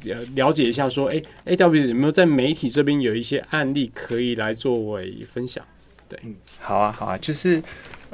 [0.06, 5.62] 呃，了解一下说，哎，A W 有没有在媒体这边有一些案例可以来作为分享？
[6.08, 6.18] 对，
[6.60, 7.62] 好啊，好啊，就是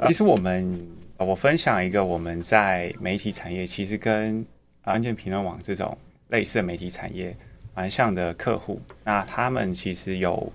[0.08, 4.44] 其实我们我分享一个我们在媒体产业，其实跟
[4.82, 5.96] 安全评论网这种
[6.30, 7.36] 类似的媒体产业
[7.76, 10.52] 蛮像的客户，那他们其实有。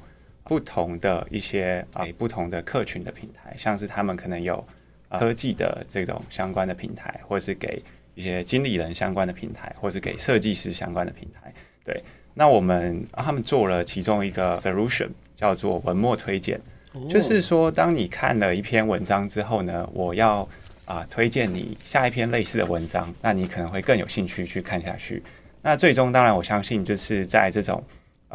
[0.53, 4.63] 不同的一些啊、呃，不同的客群的平台，像是他们可能有
[5.09, 7.81] 科技的这种相关的平台，或者是给
[8.13, 11.51] 一些经理人相关的平台，或者是给设计师相关的平台。
[11.83, 12.03] 对，
[12.35, 16.61] 那我们、啊、他们做了其中一个 solution，叫做文末推荐，
[17.09, 20.41] 就是说，当你看了一篇文章之后呢，我要
[20.85, 25.23] 啊、呃、推荐你下一篇类似的文章，那你可能会更有兴趣去看下去。
[25.63, 27.83] 那最终当然我相信就是在这种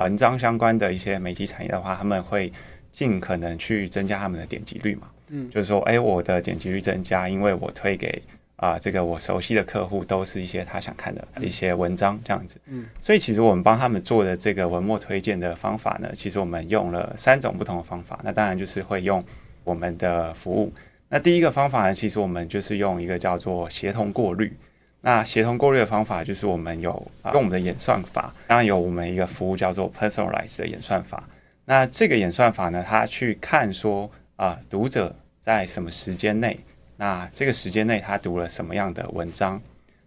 [0.02, 2.52] 文章相关的一些媒体产业的话，他们会
[2.90, 5.08] 尽可能去增加他们的点击率嘛。
[5.28, 8.22] 嗯，就是说，哎，我的点击率增加，因为我推给
[8.56, 12.56] 啊、呃、这个我熟悉的客户都是一些他想看的一些文章这样子。
[12.66, 18.18] 嗯，所以其实我们帮他们做的这个文末推荐的方法呢，其实我们用了三种不同的方法。
[18.24, 19.22] 那当然就是会用
[19.64, 20.72] 我们的服务。
[21.10, 24.52] 那第一个方法呢，其实我们就是用一个叫做协同过滤。
[25.00, 26.90] 那协同过滤的方法就是我们有
[27.32, 31.22] 用我们的演算法，当然有我们一个服务叫做 Personalize 的演算法。
[31.64, 34.10] 那这个演算法呢，它去看说。
[34.38, 36.56] 啊，读者在什么时间内？
[36.96, 39.60] 那这个时间内他读了什么样的文章？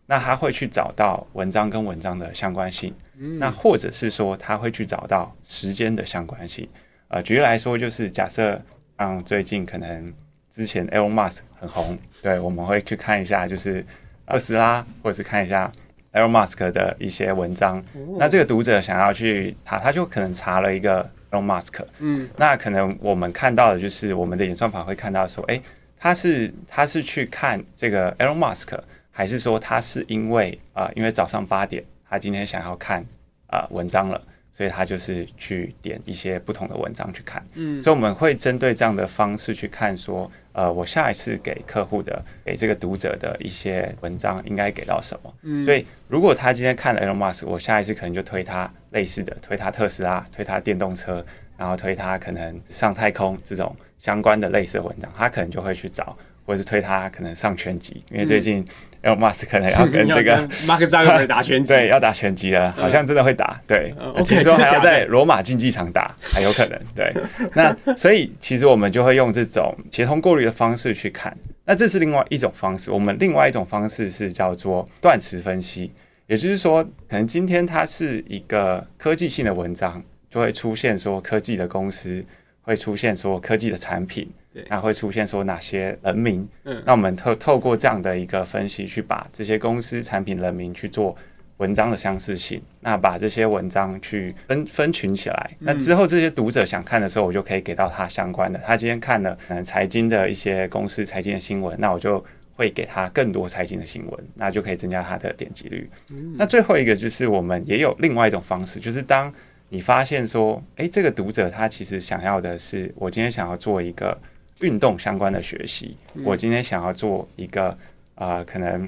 [0.06, 2.96] 那他会去找到文章跟文章的相关性。
[3.18, 6.66] 嗯，那或者是说他会去找到时间的相关性。
[7.10, 8.58] 呃，举例来说，就是假设
[8.98, 10.14] 像最近可能
[10.50, 13.86] 之前 Elon Musk 很红，对，我们会去看一下，就是
[14.32, 15.72] 特斯拉，或者是看一下
[16.14, 17.84] Elon Musk 的一些文章。
[18.18, 21.10] 那这个读者想要去查，他就可能查了一个。
[21.32, 25.62] Elon Musk，嗯，那可能我们看到的就是我们的演算法会看到说，哎、欸，
[25.98, 28.78] 他是他是去看这个 Elon Musk，
[29.10, 33.00] 还是说他是因为啊、呃，因为早上八点他今天想要看
[33.48, 48.72] 啊、呃、文章了，所以他就是去点一些不同的文章去看，嗯，所以我们会针对这样的方式去看说，呃，我下一次给客户的给这个读者的一些文章应该给到什么，嗯，所以如果他今天看了 Elon Musk，我下一次可能就推他。
[48.92, 58.66] 类似的，推他特斯拉，推他电动车，然后推他可能上太空这种相关的类似的文章，他可能就会去找，或是推他可能上拳击，因为最近
[59.04, 63.94] Elon Musk 可能要跟 这个马克扎克伯打拳击， 对，要打拳击了，好像真的会打，对，
[64.26, 67.14] 听说还要在罗马竞技场打，还有可能，对。
[67.56, 72.92] 那所以其实我们就会用这种协同过滤的方式去看，那这是另外一种方式。
[72.92, 75.92] 我们另外一种方式是叫做断词分析。
[76.28, 82.24] 也就是说，可能今天它是一个科技性的文章，就会出现说科技的公司，
[82.62, 84.32] 会出现说科技的产品，
[84.70, 86.48] 那会出现说哪些人名。
[86.64, 91.16] 嗯，那我们透透过这样的一个分析，去把这些公司、产品、人名去做
[91.58, 98.60] 文章的相似性，那把这些文章去分分群起来，那之后这些读者想看的时候，我就可以给到他相关的。
[98.66, 102.24] 他今天看了嗯财经的一些公司财经的新闻，那我就。
[102.54, 105.90] 会给他更多财经的新闻，那就可以增加他的点击率。
[106.10, 106.36] 嗯。
[106.38, 109.34] 那最后一个就是我们也有另外一种方式，就是当
[109.70, 114.16] 你发现说，诶，这个读者他其实想要的是，我今天想要做一个
[114.62, 117.70] 运动相关的学习，我今天想要做一个
[118.16, 118.82] 啊、呃，可能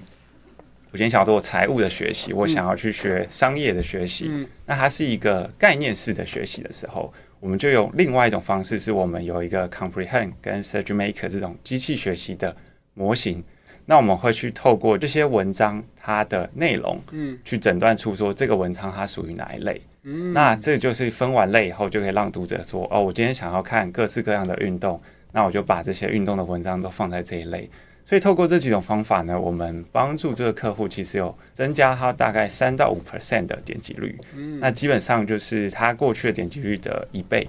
[0.92, 4.30] 我今天想要做财务的学习，我想要去学商业的学习，
[4.66, 12.56] 那它是一个概念式的学习的时候，我们就用另外一种方式，是我们有一个 Comprehend 跟 search maker 这种机器学习的
[12.94, 13.44] 模型。
[13.86, 25.02] 那我们会去透过这些文章它的内容，嗯，去诊断出说这个文章它属于哪一类，嗯，那这就是分完类以后就可以让读者说，哦，我今天想要看各式各样的运动，
[25.34, 27.70] 那我就把这些运动的文章都放在这一类。
[28.06, 37.48] 所以透过这几种方法呢，我们帮助这个客户其实有增加他大概三到五 percent 的点击率，嗯，那基本上就是他过去的点击率的一倍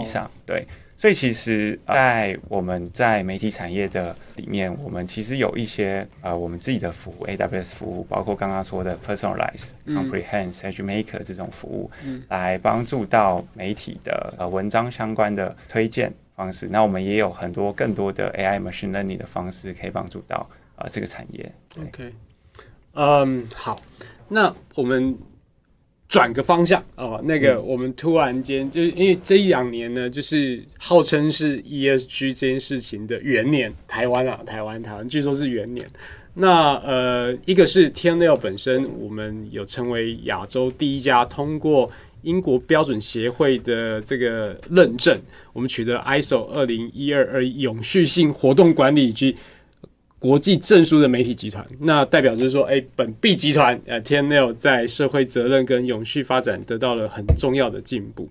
[0.00, 0.64] 以上，对。
[0.96, 11.90] 所以其实，在我们在媒体产业的里面，我们其实有一些呃，我们自己的服务，AWS 服务，包括刚刚说的 Personalize、Comprehend、SageMaker 这种服务，
[12.28, 16.68] 来帮助到媒体的呃文章相关的推荐方式。
[16.68, 21.52] 那我们也有很多更多的 AI Machine Learning 的方式，可以帮助到呃这个产业。
[21.80, 22.12] OK，
[22.94, 23.80] 嗯，好，
[24.28, 25.16] 那我们。
[26.06, 35.84] 转个方向哦，那个我们突然间、嗯、就是因为这一两年呢，就是号称是 ESG 这件事情的元年，台湾啊，台湾，台湾，据说是元年。
[36.34, 41.90] 那呃，一个是 TNL 本身，我们有成为亚洲第一家通过
[42.24, 45.16] 英国标准协会的这个认证，
[45.52, 49.36] 我们取得 ISO 二零一二二永续性活动管理及。
[50.20, 58.26] 国际证书的媒体集团，那代表就是说，哎、本 B 集团呃，TNL 在社会责任跟永续发展得到了很重要的进步。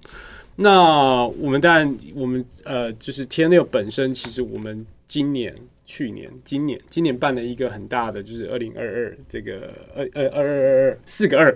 [0.56, 11.56] 那我们当然，我们呃，就是 TNL 本身，其实我们今年、去年、今年、今年办了一个很大的，就是二零二二这个二二二二二四个二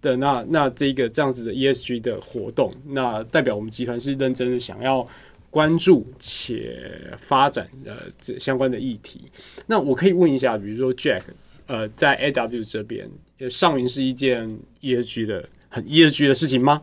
[0.00, 5.06] 的那那这个这样子的 ESG 的活动，那代表我们集团是认真的想要。
[5.48, 9.22] 关注且发展的这相关的议题，
[9.66, 11.22] 那我可以问一下，比如说 Jack，
[11.66, 13.08] 呃，在 AW 这边，
[13.48, 16.82] 上云是一件 ESG 的很 ESG 的事情吗？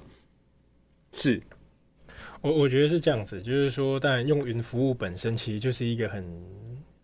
[1.12, 1.40] 是，
[2.42, 6.26] 我我觉得是这样子，就是说，当然用云服务本身其实就是一个很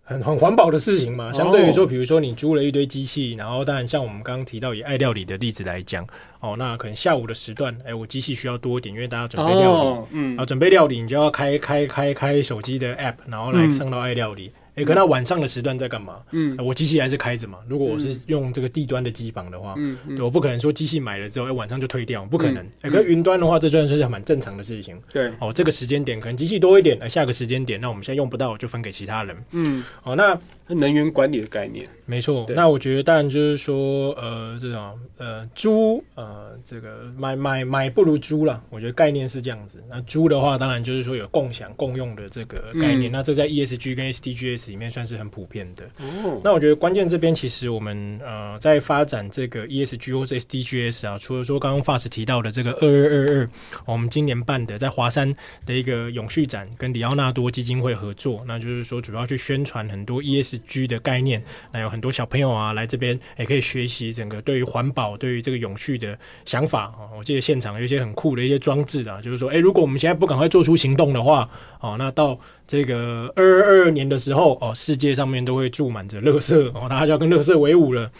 [0.09, 1.31] 很很环保的事情嘛。
[1.31, 6.03] 相对于说，比如说你租了一堆机器，然后当然像我们刚刚提到以爱料理的例子来讲，
[6.39, 14.51] 哦，那可能下午的时段，哎，我机器需要多一点，因为大家准备料理，嗯，啊，准备料理，你就要开开开开手机的 app，然后来上到爱料理。
[14.79, 16.15] 哎，可能晚上的时段在干嘛？
[16.31, 17.59] 嗯，我机器还是开着嘛。
[17.67, 22.65] 如果我是用这个地端的机房的话，嗯，我不可能说机器买了之后，哎，晚上就退掉，不可能。
[22.81, 24.97] 哎，可是云端的话，这算是蛮正常的事情。
[25.11, 29.35] 对，哦，这个时间点可能机器多一点，哎，下个时间点，那我们现在用不到，就分给其他人。
[29.51, 32.45] 嗯，哦，那能源管理的概念，没错。
[32.49, 38.63] 那我觉得当然就是说，呃，这种呃租呃这个买买买不如租了。
[38.69, 39.83] 我觉得概念是这样子。
[39.89, 43.11] 那租的话，当然就是说有共享共用的这个概念。
[43.11, 45.85] 那这在 ESG 跟 SDGs 里面算是很普遍的。
[45.99, 53.49] 哦，那我觉得关键这边其实我们呃在发展这个 ESG 或者 SDGs 啊，除了说刚刚 Fast 提到的这个二二二二，
[53.85, 61.43] 我们今年办的在华山的一个永续展，跟里奥纳多基金会合作，那就是说主要去宣传很多 ESG 的概念。
[61.71, 67.09] 那有很多小朋友啊来这边也可以学习整个对于环保、对于这个永续的想法啊。
[67.17, 71.49] 我记得现场有一些很酷的一些装置啊，就是说，诶，如果我们现在不赶快做出行动的话，
[71.79, 72.37] 哦，那到
[72.67, 78.11] 这个二二二二年的时候，哦，世界上面都会注满着垃圾，哦，大家就要跟垃圾为伍了。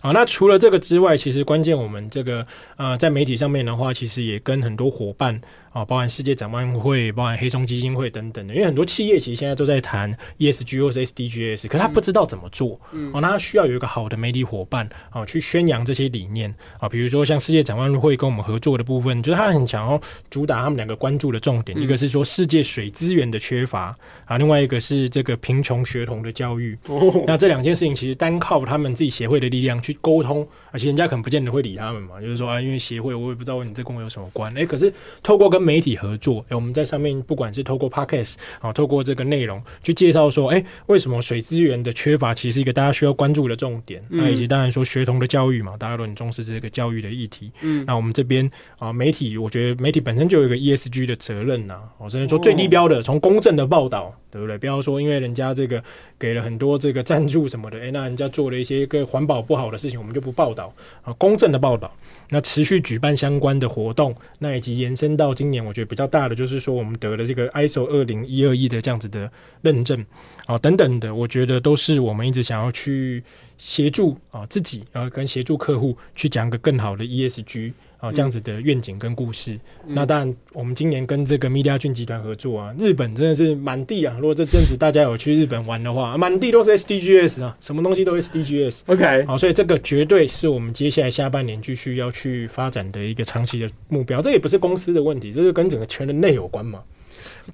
[0.00, 5.40] 好，那除了这个之外，其实关键我们这个呃，在媒体上面的话，其实也跟很多伙伴。
[5.76, 20.00] 啊，包含世界展望会，包含黑松基金会等等的，因为很多企业其实现在都在谈 ESG 或者 SDGs，可是他不知道怎么做，嗯，哦，那他需要有一个好的媒体伙伴，啊，去宣扬这些理念，啊，比如说像世界展望会跟我们合作的部分，就是他很想要
[20.30, 44.04] 主打他们两个关注的重点，一个是说世界水资源的缺乏，啊，另外一个是这个贫穷学童的教育，哦，那这两件事情其实单靠他们自己协会的力量去沟通，而且人家可能不见得会理他们嘛，就是说啊，因为协会我也不知道你这跟我有什么关，诶、欸，可是透过跟媒体合作，哎、欸，我们在上面不管是透过 Podcast 啊，透过这个内容去介绍说，哎、欸，为什么水资源的缺乏其实是一个大家需要关注的重点。
[44.10, 47.50] 嗯、那以及当然说学童的教育嘛，大家都很重视这个教育的议题。
[47.62, 54.58] 嗯，那我们这边啊，媒体我觉得媒体本身就有一个 ESG 的责任呐、啊，我甚至说最低标的，从公正的报道，对不对？
[54.58, 55.82] 不要说因为人家这个
[56.18, 60.65] 给了很多这个赞助什么的，哎、欸，那人家做了一些个环保不好的事情，我们就不报道
[61.02, 61.92] 啊，公正的报道。
[62.28, 69.30] 那持续举办相关的活动，那以及延伸到今年，我觉得比较大的就是说，我们得了这个 ISO 二零一二一的这样子的
[69.62, 70.04] 认证，
[70.46, 73.22] 啊，等等的，我觉得都是我们一直想要去
[73.58, 77.72] 协助啊自己，然后跟协助客户去讲个更好的 ESG。
[78.06, 79.58] 啊，这样子的愿景跟故事。
[79.86, 84.16] 嗯、那当然，我们今年跟这个 Media 俊集团合作啊，日本真的是满地啊。
[84.20, 88.80] 如果这阵子大家有去日本玩的话，满地都是 SDGs 啊，什么东西都 SDGs。
[88.86, 94.22] OK，好，所以这个绝对是我们接下来下半年继续要去发展的一个长期的目标。
[94.22, 96.82] 这也不是公司的问题，这是跟整个全人类有关嘛。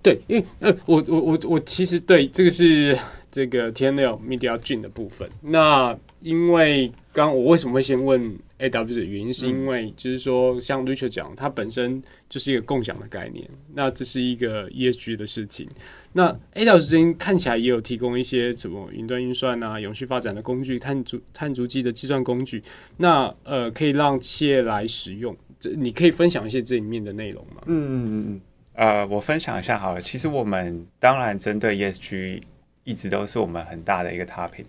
[0.03, 2.99] 对，因为呃，我我我我其实对这个是
[3.33, 5.29] 这个 TNL Media 俊的部分。
[5.41, 15.67] 那因为刚我为什么会先问？AWS 的原因是因为，就是说，像 Richard 讲，它本身就是一个共享的概念，那这是一个 ESG 的事情。
[16.13, 22.63] 那 AWS 这边看起来也有提供一些什么云端运算啊、永续发展的工具、碳足碳足迹的计算工具，
[22.99, 25.37] 那呃，可以让企业来使用。
[25.59, 27.63] 这你可以分享一些这里面的内容吗？
[27.67, 28.41] 嗯嗯嗯，
[28.75, 30.01] 呃，我分享一下好了。
[30.01, 32.41] 其实我们当然针对 ESG
[32.85, 34.65] 一直都是我们很大的一个 topic，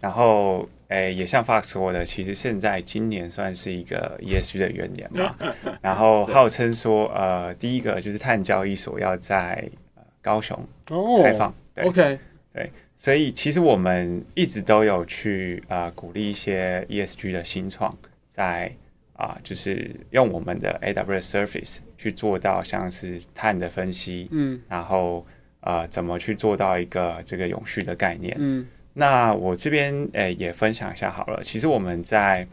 [0.00, 0.68] 然后。
[0.88, 5.34] 诶、欸，也像 Fox 说的，其实现在今年算是一个 ESG 的元年嘛。
[5.80, 9.66] 然后号称说，呃，第一个就是碳交易所要在
[10.22, 10.56] 高雄
[11.20, 11.52] 开放。
[11.74, 12.18] 对，OK，
[12.52, 17.92] 对，所以其实我们一直都有去啊、呃、鼓励一些 ESG 的新创，
[18.28, 18.70] 在
[19.14, 25.26] 啊、呃、就是用我们的 AWS Surface 去做到像是碳的分析，嗯，然后
[25.64, 28.66] 啊、呃、怎么去做到一个这个永续的概念，嗯。
[28.92, 31.42] 那我这边诶、欸、也分享一下好了。
[31.42, 32.46] 其实我们在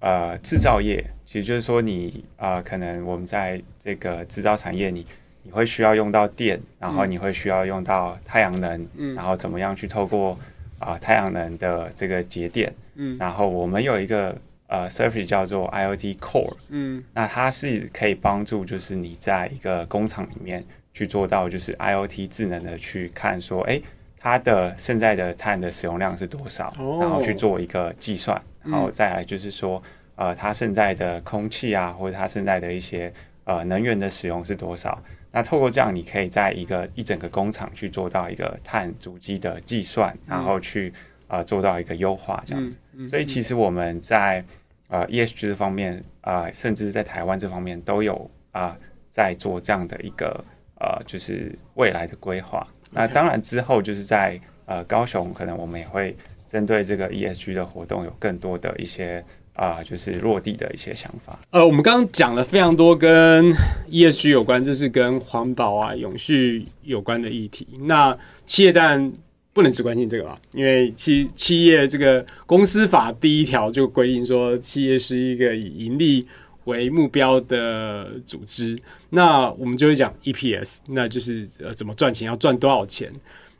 [0.00, 5.06] 呃制造业，其实就是说你啊、呃，可能我们在这个制造产业你，你
[5.42, 10.32] 你会需要用到电，然后你会需要用到太阳能，嗯，然后怎么样去透过
[10.78, 14.34] 啊、呃、太阳能的这个节电，嗯，然后我们有一个
[14.68, 23.82] 呃 service 叫做 IoT Core，嗯，那它是可以帮助就是你在一个工厂里面去做到就是 IoT 智能的去看说，哎、欸。
[24.24, 26.72] 它的现在的碳的使用量是多少？
[27.00, 29.82] 然后去做一个计算，然后再来就是说，
[30.14, 33.12] 呃，它现在的空气啊，或者它现在的一些
[33.42, 34.96] 呃能源的使用是多少？
[35.32, 40.94] 那透过这样，你可以在一个一整个工厂去做到一个碳足迹的计算，然后去
[41.26, 42.78] 呃做到一个优化这样子。
[43.08, 44.44] 所以其实我们在
[44.86, 48.76] 呃 ESG 这方面啊，呃，甚至在台湾这方面都有啊，呃，
[49.10, 50.44] 在做这样的一个
[50.82, 52.66] 呃，就是未来的规划。
[52.90, 56.16] 那当然之后就是在呃高雄，可能我们也会
[56.48, 59.24] 针对这个 ESG 的活动有更多的一些
[59.54, 61.38] 啊、就是落地的一些想法。
[61.50, 63.52] 呃，我们刚刚讲了非常多跟
[63.90, 67.66] ESG 有关，这是跟环保啊、永续有关的议题。
[67.82, 69.12] 那企业当然
[69.52, 76.26] 不能只关心这个吧，因为企企业这个公司法第一条就规定说，企业是一个以盈利
[76.64, 78.78] 为目标的组织。
[79.10, 83.12] 那我们就会讲 EPS，那就是呃怎么赚钱，要赚多少钱。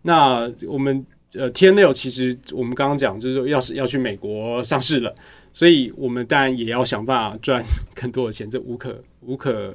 [0.03, 5.15] 那我们呃 TNL 其实我们刚刚讲就是说，要是要去美国上市了，
[5.53, 9.75] 所以我们当然也要想办法赚更多的钱，这无可无可。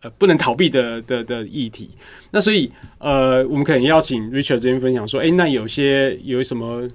[0.00, 1.90] 呃，不能逃避的的的议题。
[2.30, 6.88] 那所以，呃，我们可能邀请 Richard 这边分享说，哎、那有些有什么，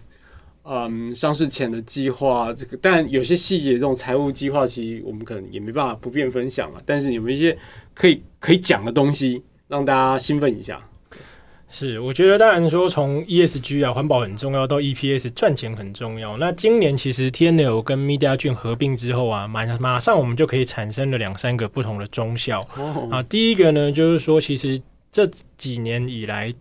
[0.65, 6.81] 嗯，上市前的计划，这个，但有些细节这种财务计划，其实我们可能也没办法不便分享了。
[6.85, 7.57] 但是有没有一些
[7.93, 10.79] 可以可以讲的东西，让大家兴奋一下？
[11.69, 16.37] 是，我觉得当然说从 ESG 啊，环保很重要，到 EPS 赚钱很重要。
[16.37, 22.59] 那今年其实 TNL 跟 MediaJune 合并之后啊，马马上我们就可以产生了两三个不同的中效。
[22.77, 23.11] Oh.
[23.11, 24.79] 啊，第一个呢，就是说其实
[25.11, 25.25] 这
[25.57, 26.53] 几年以来，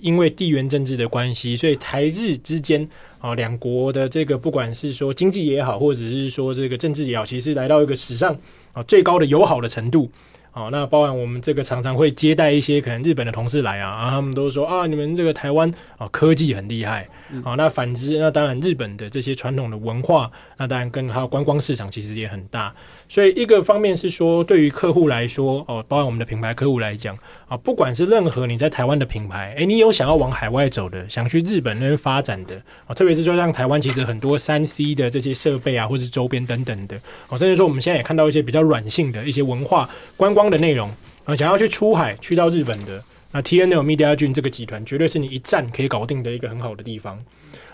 [0.00, 2.88] 因为地缘政治的关系，所以台日之间
[3.18, 8.36] 啊，两国的这个不管是说经济也好，或者是说这个政治也好，其实来到一个史上
[8.72, 10.10] 啊最高的友好的程度。
[10.52, 17.08] 好，那包含我们这个常常会接待一些可能日本的同事来啊，啊，他们都说啊，你们这个台湾啊科技很厉害。
[17.44, 22.74] 好，那反之，那当然日本的这些传统的文化，那当然跟还有观光市场其实也很大。
[23.08, 36.96] 所以一个方面是说，对于客户来说，哦，包含我们的品牌客户来讲啊，不管是任何你在台湾的品牌，诶，你有想要往海外走的，想去日本那边发展的啊，特别是说像台湾其实很多三 C 的这些设备啊，或是周边等等的，
[37.28, 40.39] 哦，甚至说我们现在也看到一些比较软性的一些文化观光。
[40.40, 40.88] 光的内容
[41.26, 47.18] 啊，想要去出海去到日本的那 TNL Media Jun 这个集团，绝对是你一站可以搞定的一个很好的地方。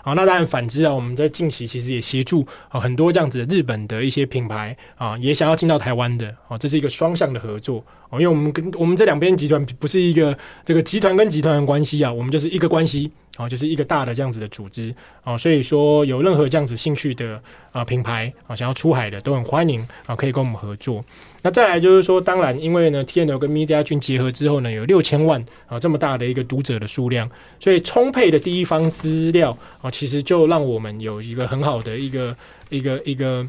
[0.01, 13.09] 好，那当然反之啊，我们在近期其实也协助啊很多这样子的日本的一些品牌啊，也想要进到台湾的啊，这是一个双向的合作啊，因为我们跟我们这两边集团不是一个这个集团跟集团的关系啊，我们就是一个关系。
[13.37, 14.91] 啊，就是一个大的这样子的组织
[15.23, 17.39] 啊，所以说有任何这样子兴趣的
[17.71, 21.05] 啊品牌啊，想要出海的都很欢迎啊，可以跟我们合作。
[21.47, 32.35] 那再来就是说，当然因为呢，TNL 跟 Media 君结合之后呢，有六千万啊这么大的一个读者的数量，所以充沛的第一方资料啊，其实就让我们有一个很好的一个
[32.67, 33.47] 一个一个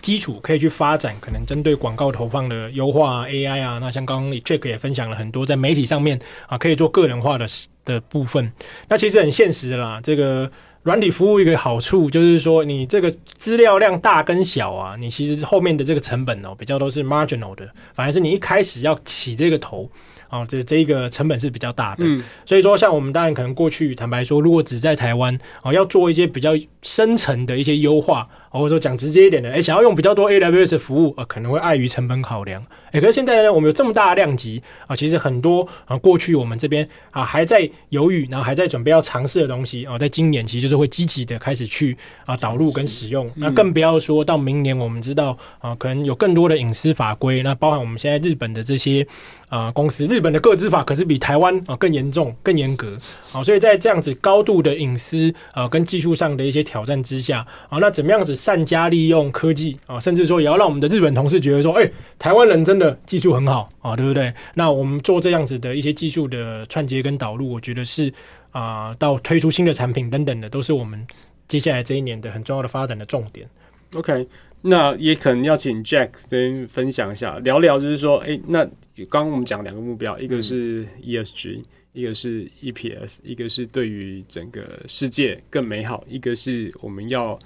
[0.00, 3.78] 基础，可以去发展可能针对广告投放的优化 AI 啊。
[3.80, 6.16] 那像刚刚 Jack 也分享了很多在媒体上面
[6.46, 7.44] 啊，可以做个人化的。
[7.86, 8.52] 的部分，
[8.88, 10.00] 那其实很现实的啦。
[10.02, 10.50] 这个
[10.86, 19.90] 软体服务一个好处就是说，你这个资料量大跟小啊，你其实后面的这个成本哦，比较都是 marginal 的，反而是你一开始要起这个头。
[20.28, 26.50] 啊，这这一个成本是比较大的，嗯，所以说像我们当然可能过去坦白说，如果只在台湾啊，要做一些比较
[26.86, 49.04] 深层的一些优化，或者说讲直接一点的，诶，想要用比较多 AWS 的服务啊，可能会碍于成本考量，诶，可是现在呢，我们有这么大的量级啊，其实很多啊，过去我们这边啊还在犹豫，然后还在准备要尝试的东西啊，在今年其实就是会积极的开始去啊导入跟使用，那更不要说到明年，我们知道啊，可能有更多的隐私法规，那包含我们现在日本的这些。
[49.48, 52.98] 啊、呃，公司日本的个资法可是比台湾啊更严重、更严格。
[53.32, 57.38] 啊，所以在这样子高度的隐私啊跟技术上的一些挑战之下
[57.70, 64.30] 啊，那怎么样子善加利用科技啊，甚至说也要让我们的日本同事觉得说，哎、台湾人真的技术很好啊，对不对？
[64.52, 68.12] 那我们做这样子的一些技术的串接跟导入，我觉得是
[68.50, 71.06] 啊，到推出新的产品等等的，都是我们
[71.48, 73.48] 接下来这一年的很重要的发展的重点。
[73.94, 74.26] OK。
[74.62, 78.64] 那也可能要请 Jack 跟分享一下，聊聊就是说，哎、那
[79.08, 81.60] 刚刚我们讲两个目标，一个是 ESG，、
[81.96, 87.38] 一个是 EPS，一个是对于整个世界更美好，一个是我们要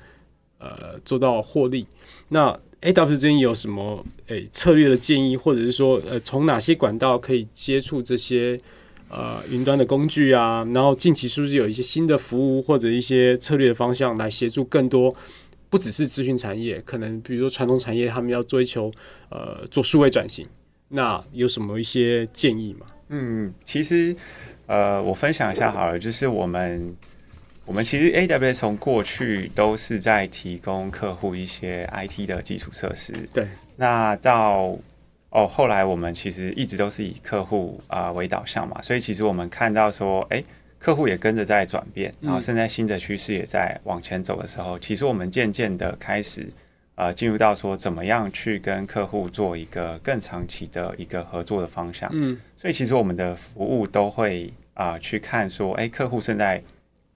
[0.58, 1.86] 呃做到获利。
[2.28, 2.50] 那
[2.82, 8.58] AWS 这边有什么诶、策略的建议，或者是说呃从哪些管道可以接触这些
[9.08, 10.66] 呃云端的工具啊？
[10.74, 15.14] 然后近期是不是有一些新的服务或者一些策略的方向来协助更多？
[15.68, 18.90] 不只是资讯产业，可能比如说传统产业，他们要追求
[19.28, 20.44] 呃做数位转型，
[20.88, 22.86] 那有什么一些建议吗？
[23.10, 24.16] 嗯，其实
[24.66, 26.96] 呃，我分享一下好了，就是我们
[27.66, 33.46] 我们其实 AWS 从过去都是在提供客户一些 IT 的基础设施，对。
[33.76, 34.76] 那到
[35.30, 40.42] 哦后来我们其实一直都是以客户啊、呃、为导向嘛，所以其实我们看到说，哎。
[40.82, 46.48] 客户也跟着在转变，然后现在新的趋势也在往前走的时候，嗯、其实我们渐渐的开始
[46.94, 52.10] 呃进入到说怎么样去跟客户做一个更长期的一个合作的方向。
[52.12, 56.62] 嗯，所以其实我们的服务都会啊、呃、去看说，哎，客户现在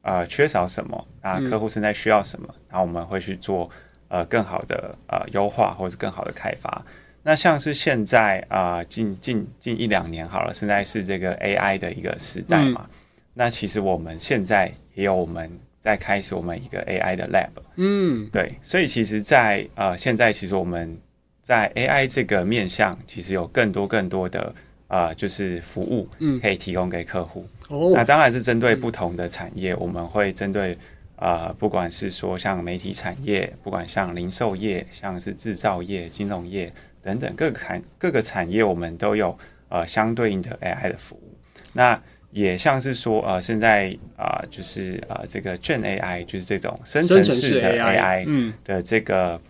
[0.02, 3.70] 呃缺少什么啊，客户现在需要什么，然后我们会去做
[4.08, 6.82] 呃更好的呃优化或者是更好的开发。
[7.22, 12.86] 那像是现在啊、呃，近近近一两年好了，现在是这个 AI 的一个时代嘛。
[12.86, 12.96] 嗯、
[13.32, 15.50] 那其实我们现在也有我们
[15.85, 17.51] 在开始我们一个 AI 的 lab。
[17.76, 20.99] 嗯，对，所以其实在，在呃现在其实我们
[21.43, 24.55] 在 AI 这个面向，其实有更多更多的
[24.89, 26.09] 呃就是服务
[26.41, 27.47] 可以提供给客户。
[27.68, 30.74] 哦、嗯，那当然是针对不同的产业，嗯、我们会针对
[31.16, 36.72] 呃不管是说像媒体产业，不管像零售业，像是制造业、金融业。
[37.03, 41.37] 等等各个产各个产业，我们都有呃相对应的 AI 的服务。
[41.74, 42.01] 那
[42.35, 49.41] 也像是说呃，现在啊、呃，就是呃这个 Gen AI，就是这种生成式的 AI 的这个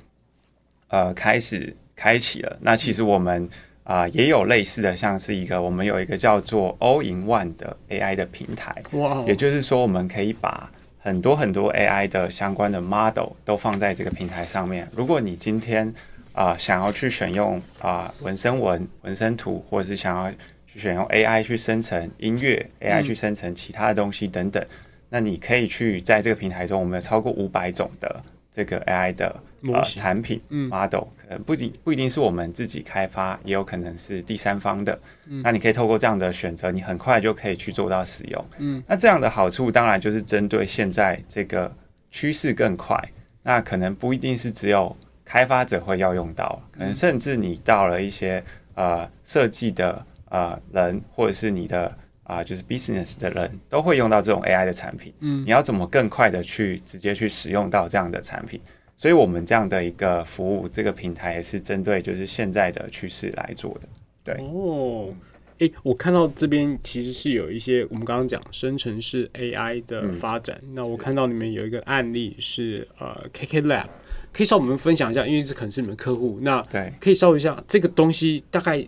[0.88, 2.58] 呃开始开启了。
[2.60, 3.48] 那其实我们
[3.84, 8.82] 啊、呃、也有类似的，像是一个我们有一个叫做 All in One 的 AI 的平台。
[8.92, 9.24] 哇！
[9.26, 14.86] 也就是说，我们可以把很多很多 AI 的相关的 model 都放在这个平台上面。
[14.94, 15.88] 如果你今天
[16.34, 20.30] 啊、呃，想要去选用啊、呃、文生文、文生图，或者是想要
[20.74, 24.62] 去选用 AI 去生成音乐、嗯、AI 去生成其他的东西等等，
[25.08, 28.20] 那你可以去在这个平台中，我们有超过五百种的
[28.50, 29.40] 这个 AI 的
[29.72, 34.98] 呃产品、嗯、model，可能不仅不一定是我们自己开发，也有可能是第三方的。
[35.28, 38.44] 嗯、那你可以透过这样的选择，你很快就可以去做到使用。
[38.58, 41.72] 嗯，那这样的好处当然就是针对现在这个
[42.10, 42.98] 趋势更快，
[43.42, 44.94] 那可能不一定是只有。
[45.26, 48.44] 开发者会要用到，可能甚至你到了一些
[48.74, 50.04] 呃设计的
[50.34, 51.86] 呃人，或者是你的
[52.24, 55.12] 啊、呃、就是 business 的人都会用到这种 AI 的产品。
[55.20, 58.60] 嗯，你要怎么更快的去直接去使用到这样的产品？
[58.96, 63.88] 所以我们这样的一个服务，这个平台也是针对就是现在的趋势来做的。
[64.24, 65.14] 对哦，
[65.58, 70.58] 诶，我看到这边其实是有一些我们刚刚讲生成式 AI 的发展。
[70.62, 73.86] 嗯、那我看到里面有一个案例是呃 KK Lab。
[74.32, 76.40] 可以稍微我们分享一下，因为这可能是你们客户。
[76.42, 78.84] 那对，可以稍微一下这个东西大概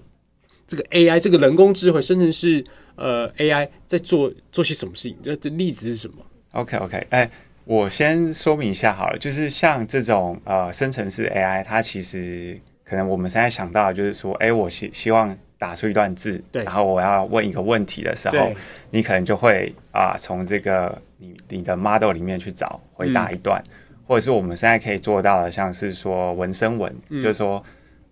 [0.67, 2.65] 这个 AI 这个人工智慧生成式
[2.97, 5.17] 呃 AI 在做做些什么事情？
[5.23, 6.17] 这这例子是什么
[6.53, 7.31] ？OK OK，哎、欸，
[7.65, 18.53] 我先说明一下好了，就是像这种呃生成式 AI，它其实可能我们现在想到的就是说，哎、欸，我希希望打出一段字，对，然后我要问一个问题的时候，
[18.91, 23.63] 你可能就会啊从、呃、这个你你的 model 里面去找回答一段。
[23.67, 23.73] 嗯
[24.09, 27.61] 或者是我们现在可以做到的，像是说文生文，嗯、就是说，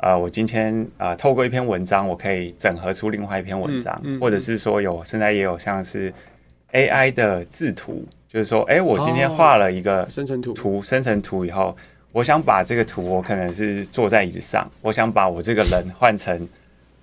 [0.04, 6.12] 呃，我今天呃透过一篇文章，我可以整合出另外一篇文章，嗯嗯、或者是说有现在也有像是
[6.72, 11.74] AI 的制图，就是说，哎，我今天画了一个生成图，图生成图以后，
[12.12, 16.46] 我想把这个图，我可能是坐在椅子上，我想把我这个人换成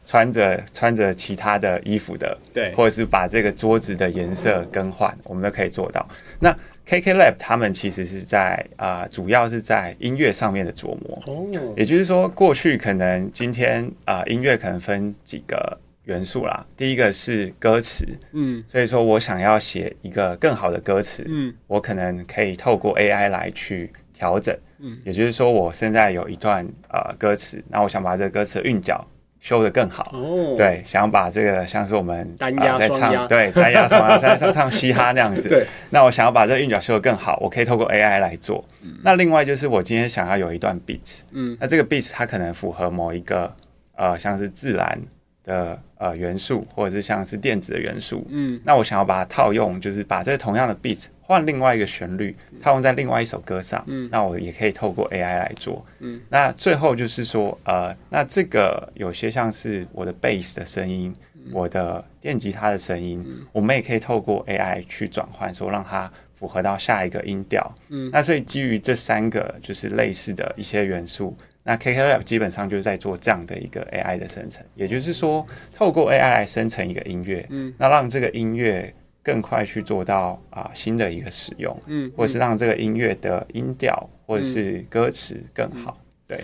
[0.06, 6.08] 穿着穿着其他的衣服的，对，或者是把这个桌子的颜色更换，我们都可以做到。
[6.40, 6.56] 那
[6.86, 11.24] KK Lab 他们其实是在啊、呃，主要是在音乐上面的琢磨。
[11.28, 16.66] 哦，也就是说，过去可能今天啊、呃，音乐可能分几个元素啦。
[16.76, 29.08] 第一个是歌词，嗯，所以说我想要写一个更好的歌词，嗯，我可能可以透过 AI 来去调整，嗯，也就是说，我现在有一段呃歌词，那我想把这个歌词的韵脚。
[29.42, 35.66] 修得更好，哦、对，想把这个像是我们单押在唱，对，单压双压在唱 唱嘻哈那样子，对。
[35.90, 38.64] 那我想要把这个韵脚修得更好，我可以透过 AI 来做。
[38.84, 43.52] 嗯、那另外就是我今天想要有一段 beat，嗯，那这个 beat 它可能符合某一个
[43.96, 45.00] 呃，像是自然
[45.44, 51.06] 的呃元素，或者是像是电子的元素，嗯，那我想要把它套用，就是把这个同样的 beat。
[51.22, 71.34] 换另外一个旋律，套用在另外一首歌上，嗯，那我也可以透过 AI 来做，嗯，那最后就是说，呃，那这个有些像是我的 bass 的声音，嗯、我的电吉他的声音，嗯、我们也可以透过 AI 去转换，说让它符合到下一个音调，嗯，那所以基于这三个就是类似的一些元素，
[71.64, 78.94] 那 KKLab 基本上就是在做这样的一个 AI 的生成，也就是说，透过 AI 来生成一个音乐，嗯，那让这个音乐。
[79.24, 82.12] 更快去做到啊、呃、新的一个使用，嗯，嗯。
[82.18, 86.44] 或者是让这个音乐的音调或者是歌词更好，嗯、对，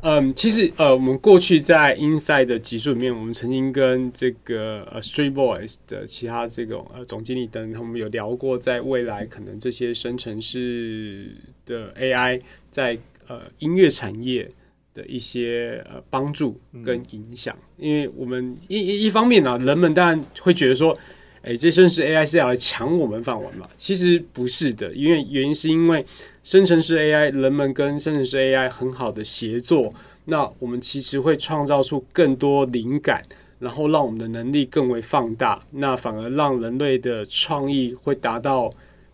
[0.00, 11.36] 嗯，其实呃，我们过去在 Inside 的集数里面，我们曾经跟这个呃 Street Voice 的其他这种呃总经理等，他们有聊过，在未来可能这些生成式
[11.66, 12.40] 的 AI
[12.70, 12.96] 在
[13.28, 14.50] 呃音乐产业
[14.92, 20.98] 的一些呃帮助跟影响，嗯、因为我们一一一方面呢、啊，人们当然会觉得说。
[21.40, 23.66] 哎，这生成式 AI 是要来抢我们饭碗嘛？
[23.76, 26.04] 其实不是的，因为原因是因为
[26.42, 29.90] 生成式 AI 人们跟生成式 AI 很好的协作，
[30.24, 33.22] 那我们其实会创造出更多灵感，
[33.60, 38.70] 然后让我们的能力更为放大，那反而让人类的创意会达到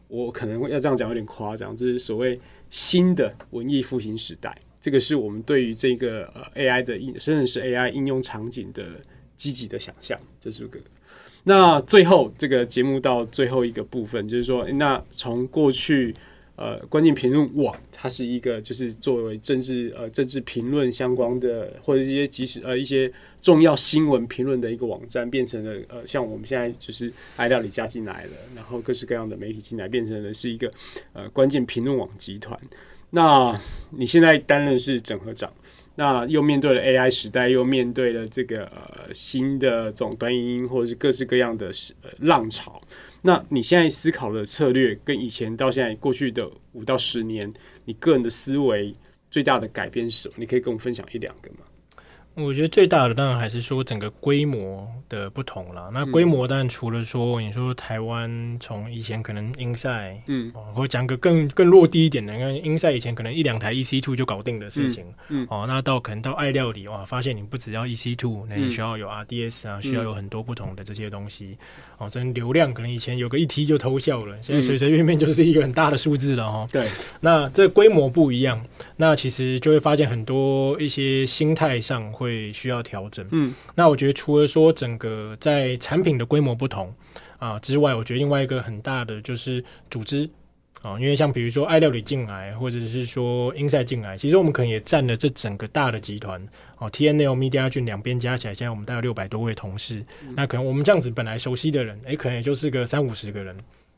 [0.09, 2.39] 我可能要这样讲有点夸张，就是所谓
[2.75, 4.53] 新的文艺复兴时代。
[4.81, 8.85] 这个是我们对于这个呃 AI 的应，甚至是 AI 应用场景的
[9.37, 10.19] 积极的想象。
[10.41, 10.81] 这是个。
[11.45, 16.13] 那最后这个节目到最后一个部分，就是说，那从过去
[16.57, 30.71] 呃关键评论网，它是一个就是作为政治呃政治评论相关的，或者一些即时呃一些重要新闻评论的一个网站，变成了呃像我们现在就是爱料理加进来了，然后各式各样的媒体进来，变成了是一个
[31.13, 32.59] 呃关键评论网集团。
[33.11, 33.59] 那
[33.91, 35.53] 你现在担任是整合长，
[35.95, 41.71] 那又面对了 AI 时代，又面对了这个呃新的这种短影音或者是各式各样的
[42.19, 42.81] 浪潮。
[43.27, 47.51] 那你现在思考的策略跟以前到现在过去的五到十年，
[47.87, 48.95] 你个人的思维
[49.31, 50.35] 最大的改变是什么？
[50.37, 51.65] 你可以跟我们分享一两个吗？
[52.37, 55.89] 我觉得最大的当然还是说整个规模的不同啦。
[55.93, 71.57] 那规模当然除了说你说台湾从以前可能 Inside，嗯，或讲个更更落地一点的，你看 Inside 以前可能一两台 EC Two 就搞定的事情，嗯，哦，那到可能到爱料理哇，发现你不只要 EC Two，那你需要有 RDS 啊，需要有很多不同的这些东西，
[71.99, 76.67] 哦，真流量可能以前有个一 T 就偷笑了，现在随随便便就是一个很大的数字了哦。
[76.73, 76.85] 对，
[77.21, 78.61] 那这规模不一样，
[78.97, 82.24] 那其实就会发现很多一些心态上会。
[82.25, 83.27] 会需要调整。
[83.31, 86.93] 嗯，那我觉得除了说整个在产品的规模不同
[87.39, 90.29] 啊之外，我觉得另外一个很大的就是组织
[90.83, 96.47] 啊，因为像比如说爱料理进来，或者是说 Inside 进来，其实我们可能也占了这整个大的集团
[96.79, 100.05] 哦，TNL、Mediagun 两边加起来，现在我们大概六百多位同事。
[100.27, 103.57] 嗯、那可能我们这样子本来熟悉的人，诶，可能也就是个三五十个人。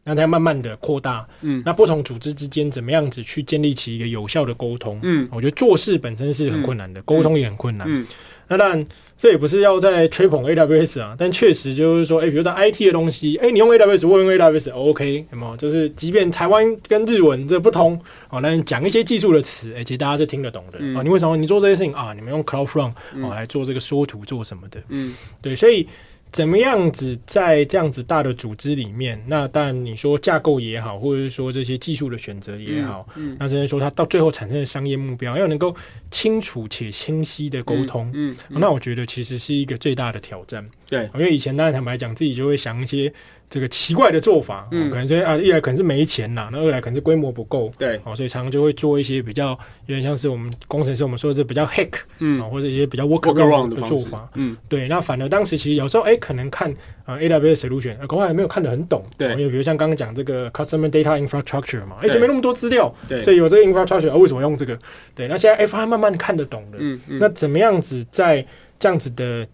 [0.09, 5.01] 那它慢慢的扩大，嗯，那不同组织之间怎么样子去建立起一个有效的沟通？
[5.03, 7.89] 嗯，我觉得做事本身是很困难的，沟、嗯、通也很困难。
[7.91, 8.07] 嗯，
[8.47, 8.87] 那当然
[9.19, 15.57] 这也不是要在吹捧 AWS 啊，但确实就是说，诶、欸，比如说 IT 的东西，诶、欸，你用 AWS，我用 AWS，OK，有没有？
[15.57, 18.01] 就是即便台湾跟日文这不同，
[18.31, 20.79] 哦，那你讲一些技术的词，诶、欸，其实大家是听得懂的。
[20.81, 22.13] 嗯、啊，你为什么你做这些事情啊？
[22.15, 22.93] 你们用 CloudFront
[23.23, 24.81] 哦来做这个缩图做什么的？
[24.91, 25.89] 嗯，对，所以。
[26.33, 29.23] 怎么样子在这样子大的组织里面？
[29.27, 35.75] 那当然你说架构也好，或者是说这些技术的选择也好，嗯嗯、那甚至说它到最后产生的商业目标，要能够
[36.11, 40.69] 清楚且清晰的沟通，嗯嗯嗯、那我觉得其实是一个最大的挑战。
[40.89, 43.13] 对，因为以前当然坦白讲，自己就会想一些。
[43.49, 49.51] 这个奇怪的做法，嗯，可能说啊，一来可能是没钱啦，那二来可能是规模不够，对，哦，所以常常就会做一些比较
[49.87, 54.89] 有点像是我们工程师我们说的是比较 hack，嗯，或者一些比较 workaround 的做法，嗯，对。
[54.89, 56.75] 那反而当时其实有时候哎，可能看
[57.05, 64.77] 啊 AWS solution，国外还没有看得很懂，对，因为比如像刚刚讲这个 customer data infrastructure 嘛，而且没那么多资料，对，所以有这个 infrastructure，为什么用这个？
[65.15, 68.45] 对，那现在哎，发现慢慢看得懂了，嗯嗯，那怎么样子在
[68.81, 69.47] 这样子的。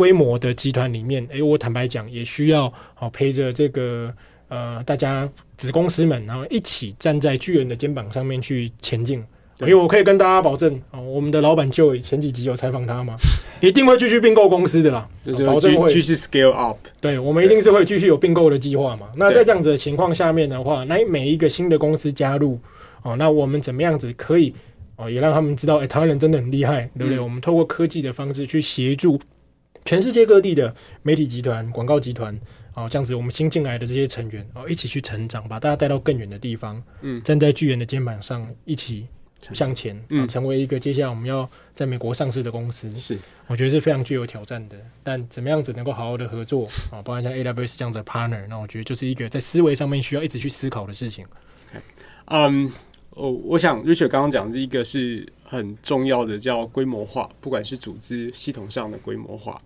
[0.00, 4.10] 规模的集团里面，诶、欸，我坦白讲，也需要好、哦、陪着这个
[4.48, 5.28] 呃大家
[5.58, 9.22] 子公司们，然后一起站在巨人的肩膀上面去前进。
[9.58, 13.14] 因为我可以跟大家保证，哦，我们的老板就前几集有采访他嘛，
[13.60, 16.78] 一定会继续并购公司的啦，就是保证会继续 scale up。
[16.98, 19.08] 对，我们一定是会继续有并购的计划嘛。
[19.16, 22.58] 那在这样子的情况下面的话，那每一个新的公司加入，
[23.02, 24.54] 哦，那我们怎么样子可以
[24.96, 27.18] 哦，也让他们知道，诶、欸，台湾人真的很厉害，对不对？
[27.18, 29.20] 嗯、我们透过科技的方式去协助。
[29.84, 32.38] 全世界各地的媒体集团、广告集团，
[32.74, 39.06] 哦，这样子，我们新进来的这些成员，哦，一起去成长，把大家带到更远的地方，嗯，站在巨人的肩膀上，一起
[39.40, 44.76] 向前，嗯，成为一个接下来我们要在美国上市的公司，是，我觉得是非常具有挑战的。
[45.02, 51.24] 但怎么样子能够好好的合作，啊，包括像 AWS 这样子的 partner，那我觉得就是一个在思维上面需要一直去思考的事情。
[51.72, 51.80] 嗯。
[51.80, 51.82] Okay.
[52.30, 52.70] Um,
[53.10, 59.60] 哦，我想 Richard 刚刚讲这一个是很重要的，叫规模化，不管是组织系统上的规模化。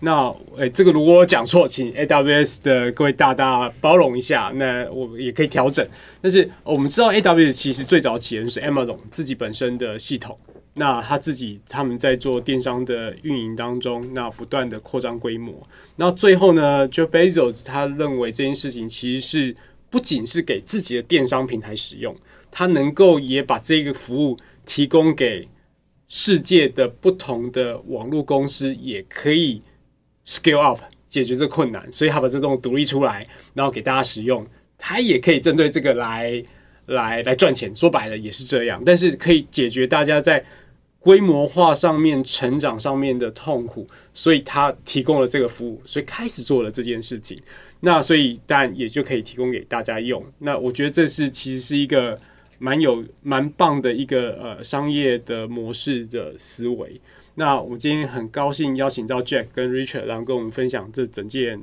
[0.00, 5.86] 那诶、这个如果我讲错，请 AWS 的各位大大包容一下，那我也可以调整。
[6.20, 10.38] 但是我们知道 AWS 其实最早起源是 Amazon 自己本身的系统，
[10.74, 15.54] 那他自己他们在做电商的运营当中，那不断的扩张规模。
[15.96, 19.56] 那最后呢，Jeff Bezos 他认为这件事情其实是
[19.88, 22.14] 不仅是给自己的电商平台使用。
[22.58, 25.46] 他能够也把这个服务提供给
[26.08, 29.60] 世界的不同的网络公司，也可以
[30.24, 34.46] scale up 解决这困难，所以他把这东西独立出来，然后给大家使用，
[34.78, 36.42] 他也可以针对这个来
[36.86, 37.70] 来来赚钱。
[37.76, 40.42] 说白了也是这样，但是可以解决大家在
[40.98, 47.38] 规模化上面、成长上面的痛苦，所以他提供了这个服务，所以开始做了这件事情。
[47.80, 50.24] 那所以但也就可以提供给大家用。
[50.38, 52.18] 那我觉得这是其实是一个。
[52.58, 57.00] 蛮有蛮棒的一个呃商业的模式的思维。
[57.34, 61.60] 那我今天很高兴邀请到 Jack 跟 Richard，然后跟我们分享这整件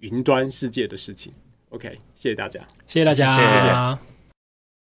[0.00, 1.32] 云端世界的事情。
[1.68, 3.26] OK，谢谢大家，谢谢大家。
[3.36, 4.09] 谢谢